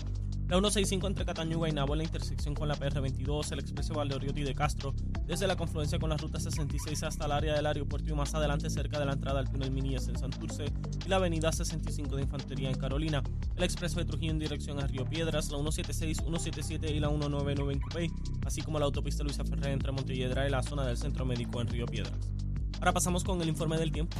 La 0.50 0.56
165 0.56 1.06
entre 1.06 1.24
Catañuga 1.24 1.68
y 1.68 1.72
Nabo 1.72 1.94
en 1.94 1.98
la 1.98 2.04
intersección 2.04 2.56
con 2.56 2.66
la 2.66 2.74
PR22, 2.74 3.52
el 3.52 3.60
expreso 3.60 3.94
Valdeoriotti 3.94 4.42
de 4.42 4.52
Castro, 4.52 4.96
desde 5.24 5.46
la 5.46 5.54
confluencia 5.54 6.00
con 6.00 6.10
la 6.10 6.16
ruta 6.16 6.40
66 6.40 7.04
hasta 7.04 7.26
el 7.26 7.30
área 7.30 7.54
del 7.54 7.66
aeropuerto 7.66 8.10
y 8.10 8.16
más 8.16 8.34
adelante 8.34 8.68
cerca 8.68 8.98
de 8.98 9.06
la 9.06 9.12
entrada 9.12 9.38
al 9.38 9.48
túnel 9.48 9.70
Minies 9.70 10.08
en 10.08 10.18
Santurce 10.18 10.64
y 11.06 11.08
la 11.08 11.16
avenida 11.16 11.52
65 11.52 12.16
de 12.16 12.22
Infantería 12.22 12.68
en 12.68 12.76
Carolina, 12.76 13.22
el 13.54 13.62
expreso 13.62 14.00
de 14.00 14.06
Trujillo 14.06 14.32
en 14.32 14.40
dirección 14.40 14.80
a 14.80 14.88
Río 14.88 15.04
Piedras, 15.04 15.52
la 15.52 15.58
176, 15.58 16.16
177 16.16 16.96
y 16.96 16.98
la 16.98 17.10
199 17.10 17.72
en 17.72 17.80
Cupey, 17.80 18.10
así 18.44 18.60
como 18.62 18.80
la 18.80 18.86
autopista 18.86 19.22
Luisa 19.22 19.44
Ferrer 19.44 19.70
entre 19.70 19.92
Montelledra 19.92 20.48
y 20.48 20.50
la 20.50 20.64
zona 20.64 20.84
del 20.84 20.96
Centro 20.96 21.24
Médico 21.24 21.60
en 21.60 21.68
Río 21.68 21.86
Piedras. 21.86 22.28
Ahora 22.80 22.92
pasamos 22.92 23.22
con 23.22 23.40
el 23.40 23.48
informe 23.48 23.78
del 23.78 23.92
tiempo. 23.92 24.16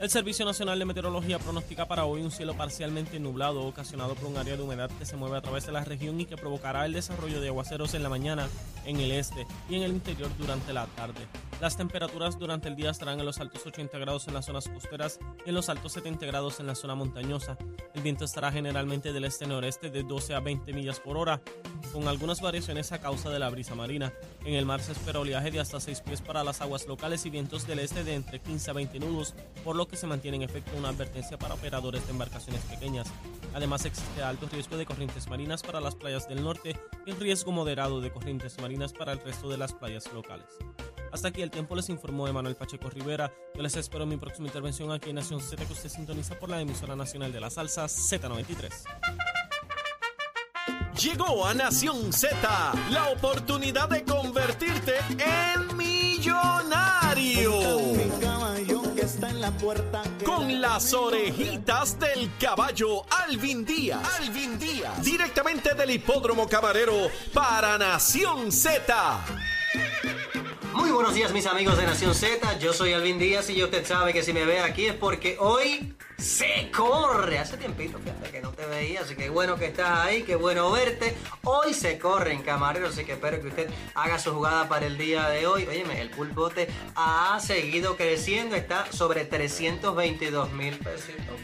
El 0.00 0.08
Servicio 0.08 0.46
Nacional 0.46 0.78
de 0.78 0.86
Meteorología 0.86 1.38
pronostica 1.38 1.86
para 1.86 2.06
hoy 2.06 2.22
un 2.22 2.30
cielo 2.30 2.54
parcialmente 2.54 3.20
nublado 3.20 3.60
ocasionado 3.66 4.14
por 4.14 4.30
un 4.30 4.38
área 4.38 4.56
de 4.56 4.62
humedad 4.62 4.88
que 4.98 5.04
se 5.04 5.14
mueve 5.14 5.36
a 5.36 5.42
través 5.42 5.66
de 5.66 5.72
la 5.72 5.84
región 5.84 6.18
y 6.18 6.24
que 6.24 6.38
provocará 6.38 6.86
el 6.86 6.94
desarrollo 6.94 7.38
de 7.38 7.48
aguaceros 7.48 7.92
en 7.92 8.02
la 8.02 8.08
mañana 8.08 8.48
en 8.86 8.98
el 8.98 9.12
este 9.12 9.46
y 9.68 9.74
en 9.74 9.82
el 9.82 9.92
interior 9.92 10.30
durante 10.38 10.72
la 10.72 10.86
tarde. 10.86 11.20
Las 11.60 11.76
temperaturas 11.76 12.38
durante 12.38 12.68
el 12.68 12.76
día 12.76 12.88
estarán 12.88 13.20
en 13.20 13.26
los 13.26 13.38
altos 13.40 13.66
80 13.66 13.98
grados 13.98 14.26
en 14.26 14.32
las 14.32 14.46
zonas 14.46 14.70
costeras 14.70 15.18
y 15.44 15.50
en 15.50 15.54
los 15.54 15.68
altos 15.68 15.92
70 15.92 16.24
grados 16.24 16.58
en 16.60 16.66
la 16.66 16.74
zona 16.74 16.94
montañosa. 16.94 17.58
El 17.94 18.00
viento 18.00 18.24
estará 18.24 18.50
generalmente 18.50 19.12
del 19.12 19.26
este-noreste 19.26 19.90
de 19.90 20.02
12 20.02 20.34
a 20.34 20.40
20 20.40 20.72
millas 20.72 20.98
por 20.98 21.18
hora, 21.18 21.42
con 21.92 22.08
algunas 22.08 22.40
variaciones 22.40 22.92
a 22.92 23.00
causa 23.00 23.28
de 23.28 23.38
la 23.38 23.50
brisa 23.50 23.74
marina. 23.74 24.14
En 24.46 24.54
el 24.54 24.64
mar 24.64 24.80
se 24.80 24.92
espera 24.92 25.20
oleaje 25.20 25.50
de 25.50 25.60
hasta 25.60 25.78
6 25.78 26.00
pies 26.00 26.22
para 26.22 26.42
las 26.42 26.62
aguas 26.62 26.86
locales 26.86 27.26
y 27.26 27.30
vientos 27.30 27.66
del 27.66 27.80
este 27.80 28.04
de 28.04 28.14
entre 28.14 28.40
15 28.40 28.70
a 28.70 28.74
20 28.74 28.98
nudos, 29.00 29.34
por 29.62 29.76
lo 29.76 29.86
que 29.90 29.96
se 29.96 30.06
mantiene 30.06 30.36
en 30.36 30.42
efecto 30.44 30.76
una 30.76 30.90
advertencia 30.90 31.38
para 31.38 31.54
operadores 31.54 32.06
de 32.06 32.12
embarcaciones 32.12 32.62
pequeñas. 32.62 33.08
Además 33.54 33.84
existe 33.84 34.22
alto 34.22 34.48
riesgo 34.50 34.76
de 34.76 34.86
corrientes 34.86 35.28
marinas 35.28 35.62
para 35.62 35.80
las 35.80 35.94
playas 35.94 36.28
del 36.28 36.42
norte 36.42 36.78
y 37.04 37.12
riesgo 37.12 37.52
moderado 37.52 38.00
de 38.00 38.12
corrientes 38.12 38.60
marinas 38.60 38.92
para 38.92 39.12
el 39.12 39.20
resto 39.20 39.48
de 39.48 39.58
las 39.58 39.72
playas 39.72 40.10
locales. 40.12 40.46
Hasta 41.12 41.28
aquí 41.28 41.42
el 41.42 41.50
tiempo 41.50 41.74
les 41.74 41.88
informó 41.88 42.28
Emanuel 42.28 42.54
Pacheco 42.54 42.88
Rivera. 42.88 43.32
Yo 43.54 43.62
les 43.62 43.76
espero 43.76 44.04
en 44.04 44.10
mi 44.10 44.16
próxima 44.16 44.46
intervención 44.46 44.92
aquí 44.92 45.10
en 45.10 45.16
Nación 45.16 45.40
Z 45.40 45.64
que 45.66 45.72
usted 45.72 45.88
sintoniza 45.88 46.38
por 46.38 46.48
la 46.48 46.60
emisora 46.60 46.94
nacional 46.94 47.32
de 47.32 47.40
la 47.40 47.50
salsa 47.50 47.86
Z93. 47.86 48.70
Llegó 51.00 51.46
a 51.46 51.54
Nación 51.54 52.12
Z 52.12 52.36
la 52.90 53.08
oportunidad 53.08 53.88
de 53.88 54.04
convertirte 54.04 54.94
en 55.18 55.69
Con 60.24 60.60
las 60.60 60.92
orejitas 60.94 61.96
del 62.00 62.28
caballo 62.40 63.04
Alvin 63.08 63.64
Díaz. 63.64 64.00
Alvin 64.18 64.58
Díaz. 64.58 65.04
Directamente 65.04 65.74
del 65.74 65.92
hipódromo 65.92 66.48
camarero 66.48 67.08
para 67.32 67.78
Nación 67.78 68.50
Z. 68.50 69.24
Muy 70.72 70.90
buenos 70.90 71.14
días 71.14 71.32
mis 71.32 71.46
amigos 71.46 71.76
de 71.76 71.84
Nación 71.86 72.16
Z, 72.16 72.58
yo 72.58 72.72
soy 72.72 72.94
Alvin 72.94 73.18
Díaz 73.20 73.48
y 73.50 73.62
usted 73.62 73.86
sabe 73.86 74.12
que 74.12 74.24
si 74.24 74.32
me 74.32 74.44
ve 74.44 74.58
aquí 74.58 74.86
es 74.86 74.94
porque 74.94 75.36
hoy 75.38 75.94
se 76.20 76.70
corre. 76.70 77.38
Hace 77.38 77.56
tiempito, 77.56 77.98
fíjate 77.98 78.30
que 78.30 78.40
no 78.40 78.52
te 78.52 78.66
veía, 78.66 79.00
así 79.00 79.16
que 79.16 79.28
bueno 79.30 79.56
que 79.56 79.66
estás 79.66 80.00
ahí, 80.00 80.22
qué 80.22 80.36
bueno 80.36 80.70
verte. 80.70 81.16
Hoy 81.44 81.74
se 81.74 81.98
corre 81.98 82.32
en 82.32 82.42
Camarero, 82.42 82.88
así 82.88 83.04
que 83.04 83.12
espero 83.12 83.40
que 83.40 83.48
usted 83.48 83.70
haga 83.94 84.18
su 84.18 84.32
jugada 84.32 84.68
para 84.68 84.86
el 84.86 84.98
día 84.98 85.28
de 85.28 85.46
hoy. 85.46 85.66
Óyeme, 85.66 86.00
el 86.00 86.10
pulpote 86.10 86.68
ha 86.94 87.38
seguido 87.40 87.96
creciendo, 87.96 88.56
está 88.56 88.90
sobre 88.92 89.24
322 89.24 90.52
mil 90.52 90.76
pesitos, 90.78 91.36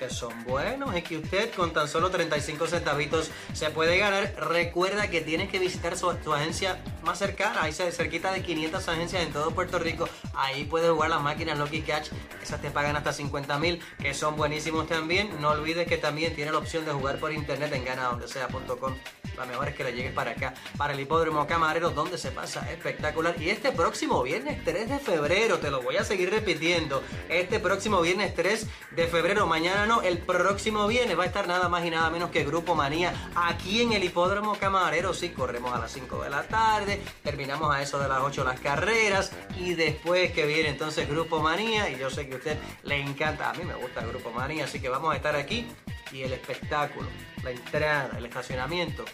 que 0.00 0.08
son 0.08 0.32
buenos 0.44 0.96
y 0.96 1.02
que 1.02 1.18
usted 1.18 1.52
con 1.52 1.74
tan 1.74 1.86
solo 1.86 2.10
35 2.10 2.66
centavitos 2.66 3.30
se 3.52 3.68
puede 3.68 3.98
ganar. 3.98 4.34
Recuerda 4.48 5.10
que 5.10 5.20
tienes 5.20 5.50
que 5.50 5.58
visitar 5.58 5.96
su, 5.98 6.08
agencia 6.32 6.82
más 7.02 7.18
cercana, 7.18 7.64
ahí 7.64 7.72
cerquita 7.72 8.32
de 8.32 8.42
500 8.42 8.88
agencias 8.88 9.22
en 9.22 9.32
todo 9.32 9.50
Puerto 9.50 9.78
Rico. 9.78 10.08
Ahí 10.40 10.64
puedes 10.64 10.90
jugar 10.90 11.10
las 11.10 11.20
máquinas 11.20 11.58
Lucky 11.58 11.82
Catch, 11.82 12.08
esas 12.42 12.62
te 12.62 12.70
pagan 12.70 12.96
hasta 12.96 13.12
50 13.12 13.58
mil, 13.58 13.78
que 13.98 14.14
son 14.14 14.36
buenísimos 14.36 14.88
también. 14.88 15.28
No 15.38 15.50
olvides 15.50 15.86
que 15.86 15.98
también 15.98 16.34
tiene 16.34 16.50
la 16.50 16.58
opción 16.58 16.86
de 16.86 16.92
jugar 16.92 17.18
por 17.18 17.30
internet 17.30 17.70
en 17.74 17.84
ganadondesea.com 17.84 18.94
La 19.40 19.46
mejor 19.46 19.68
es 19.68 19.74
que 19.74 19.84
le 19.84 19.94
llegues 19.94 20.12
para 20.12 20.32
acá, 20.32 20.52
para 20.76 20.92
el 20.92 21.00
hipódromo 21.00 21.46
Camarero, 21.46 21.88
donde 21.88 22.18
se 22.18 22.30
pasa 22.30 22.70
espectacular. 22.70 23.34
Y 23.40 23.48
este 23.48 23.72
próximo 23.72 24.22
viernes 24.22 24.62
3 24.66 24.90
de 24.90 24.98
febrero, 24.98 25.58
te 25.58 25.70
lo 25.70 25.80
voy 25.80 25.96
a 25.96 26.04
seguir 26.04 26.28
repitiendo. 26.28 27.02
Este 27.26 27.58
próximo 27.58 28.02
viernes 28.02 28.34
3 28.34 28.66
de 28.90 29.06
febrero, 29.06 29.46
mañana 29.46 29.86
no, 29.86 30.02
el 30.02 30.18
próximo 30.18 30.86
viernes 30.86 31.18
va 31.18 31.22
a 31.22 31.26
estar 31.26 31.48
nada 31.48 31.70
más 31.70 31.86
y 31.86 31.90
nada 31.90 32.10
menos 32.10 32.28
que 32.28 32.44
Grupo 32.44 32.74
Manía 32.74 33.14
aquí 33.34 33.80
en 33.80 33.94
el 33.94 34.04
hipódromo 34.04 34.56
Camarero. 34.56 35.14
Sí, 35.14 35.30
corremos 35.30 35.72
a 35.72 35.78
las 35.78 35.90
5 35.90 36.22
de 36.22 36.28
la 36.28 36.42
tarde, 36.42 37.00
terminamos 37.22 37.74
a 37.74 37.80
eso 37.80 37.98
de 37.98 38.08
las 38.08 38.20
8 38.20 38.44
las 38.44 38.60
carreras 38.60 39.32
y 39.58 39.72
después 39.72 40.32
que 40.32 40.44
viene 40.44 40.68
entonces 40.68 41.08
Grupo 41.08 41.40
Manía. 41.40 41.88
Y 41.88 41.98
yo 41.98 42.10
sé 42.10 42.28
que 42.28 42.34
a 42.34 42.36
usted 42.36 42.58
le 42.82 43.00
encanta, 43.00 43.48
a 43.48 43.54
mí 43.54 43.64
me 43.64 43.74
gusta 43.74 44.00
el 44.00 44.08
Grupo 44.08 44.32
Manía, 44.32 44.64
así 44.64 44.80
que 44.80 44.90
vamos 44.90 45.14
a 45.14 45.16
estar 45.16 45.34
aquí 45.34 45.66
y 46.12 46.22
el 46.22 46.32
espectáculo, 46.32 47.08
la 47.42 47.52
entrada, 47.52 48.10
el 48.18 48.26
estacionamiento. 48.26 49.04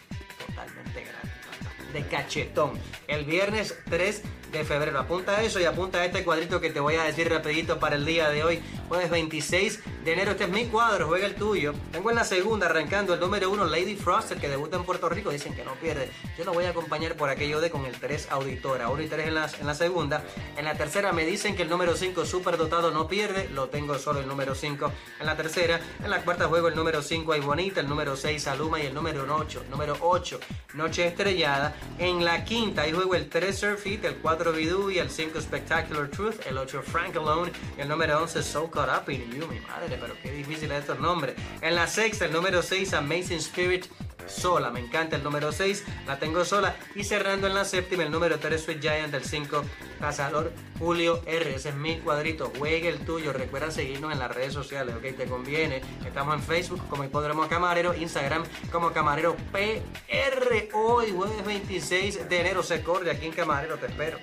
De 1.92 2.06
cachetón. 2.06 2.72
El 3.08 3.24
viernes 3.24 3.78
3 3.88 4.22
de 4.58 4.64
febrero. 4.64 4.98
Apunta 4.98 5.42
eso 5.42 5.60
y 5.60 5.64
apunta 5.64 6.04
este 6.04 6.24
cuadrito 6.24 6.60
que 6.60 6.70
te 6.70 6.80
voy 6.80 6.96
a 6.96 7.04
decir 7.04 7.28
rapidito 7.28 7.78
para 7.78 7.96
el 7.96 8.04
día 8.04 8.28
de 8.30 8.44
hoy. 8.44 8.62
Jueves 8.88 9.10
26 9.10 9.80
de 10.04 10.12
enero. 10.12 10.30
Este 10.32 10.44
es 10.44 10.50
mi 10.50 10.66
cuadro, 10.66 11.06
juega 11.08 11.26
el 11.26 11.34
tuyo. 11.34 11.74
Tengo 11.92 12.10
en 12.10 12.16
la 12.16 12.24
segunda 12.24 12.66
arrancando 12.66 13.14
el 13.14 13.20
número 13.20 13.50
1, 13.50 13.64
Lady 13.66 13.96
Froster, 13.96 14.38
que 14.38 14.48
debuta 14.48 14.76
en 14.76 14.84
Puerto 14.84 15.08
Rico. 15.08 15.30
Dicen 15.30 15.54
que 15.54 15.64
no 15.64 15.74
pierde. 15.74 16.10
Yo 16.38 16.44
lo 16.44 16.52
voy 16.52 16.64
a 16.64 16.70
acompañar 16.70 17.14
por 17.14 17.28
aquello 17.28 17.60
de 17.60 17.70
con 17.70 17.84
el 17.84 17.98
3 17.98 18.28
Auditora. 18.30 18.88
1 18.88 19.02
y 19.02 19.08
3 19.08 19.26
en 19.28 19.34
la, 19.34 19.50
en 19.60 19.66
la 19.66 19.74
segunda. 19.74 20.22
En 20.56 20.64
la 20.64 20.74
tercera 20.74 21.12
me 21.12 21.24
dicen 21.24 21.56
que 21.56 21.62
el 21.62 21.68
número 21.68 21.96
5, 21.96 22.24
Superdotado, 22.24 22.90
no 22.90 23.08
pierde. 23.08 23.48
Lo 23.48 23.68
tengo 23.68 23.98
solo 23.98 24.20
el 24.20 24.28
número 24.28 24.54
5 24.54 24.92
en 25.20 25.26
la 25.26 25.36
tercera. 25.36 25.80
En 26.02 26.10
la 26.10 26.22
cuarta 26.22 26.46
juego 26.46 26.68
el 26.68 26.76
número 26.76 27.02
5, 27.02 27.32
Hay 27.32 27.40
Bonita. 27.40 27.80
El 27.80 27.88
número 27.88 28.16
6, 28.16 28.46
Aluma. 28.46 28.80
Y 28.80 28.86
el 28.86 28.94
número 28.94 29.26
8, 29.34 29.64
número 29.70 29.96
8, 30.00 30.40
Noche 30.74 31.06
Estrellada. 31.06 31.74
En 31.98 32.24
la 32.24 32.44
quinta 32.44 32.82
ahí 32.82 32.92
juego 32.92 33.14
el 33.14 33.28
3, 33.28 33.58
Surfit. 33.58 34.04
El 34.04 34.16
4, 34.16 34.45
Bidú. 34.52 34.90
Y 34.90 34.98
el 34.98 35.10
5, 35.10 35.40
Spectacular 35.40 36.08
Truth. 36.08 36.46
El 36.46 36.58
8, 36.58 36.82
Frank 36.82 37.16
Alone. 37.16 37.52
Y 37.76 37.80
el 37.80 37.88
número 37.88 38.22
11, 38.22 38.42
So 38.42 38.70
Caught 38.70 39.02
Up 39.02 39.10
in 39.10 39.30
You. 39.32 39.46
Mi 39.48 39.60
madre, 39.60 39.98
pero 40.00 40.14
qué 40.22 40.30
difícil 40.32 40.70
es 40.72 40.80
estos 40.80 40.98
nombres. 40.98 41.34
En 41.60 41.74
la 41.74 41.86
sexta, 41.86 42.26
el 42.26 42.32
número 42.32 42.62
6, 42.62 42.94
Amazing 42.94 43.38
Spirit 43.38 43.86
sola. 44.28 44.70
Me 44.70 44.80
encanta 44.80 45.16
el 45.16 45.22
número 45.22 45.52
6, 45.52 45.84
la 46.06 46.18
tengo 46.18 46.44
sola. 46.44 46.76
Y 46.94 47.04
cerrando 47.04 47.46
en 47.46 47.54
la 47.54 47.64
séptima, 47.64 48.02
el 48.02 48.10
número 48.10 48.38
3, 48.38 48.62
Sweet 48.62 48.80
Giant, 48.80 49.14
el 49.14 49.24
5, 49.24 49.62
Cazador 50.00 50.52
Julio 50.78 51.22
R. 51.26 51.54
Ese 51.54 51.70
es 51.70 51.74
mi 51.74 51.98
cuadrito. 51.98 52.52
Juegue 52.58 52.88
el 52.88 52.98
tuyo. 53.00 53.32
Recuerda 53.32 53.70
seguirnos 53.70 54.12
en 54.12 54.18
las 54.18 54.34
redes 54.34 54.52
sociales, 54.52 54.94
¿ok? 54.94 55.16
Te 55.16 55.26
conviene. 55.26 55.82
Estamos 56.04 56.34
en 56.34 56.42
Facebook 56.42 56.82
como 56.88 57.04
Hipódromo 57.04 57.48
Camarero, 57.48 57.94
Instagram 57.94 58.44
como 58.70 58.92
Camarero 58.92 59.36
PR. 59.52 60.68
Hoy, 60.74 61.12
jueves 61.12 61.44
26 61.44 62.28
de 62.28 62.40
enero, 62.40 62.62
se 62.62 62.82
corre 62.82 63.10
aquí 63.10 63.26
en 63.26 63.32
Camarero. 63.32 63.76
Te 63.76 63.86
espero. 63.86 64.18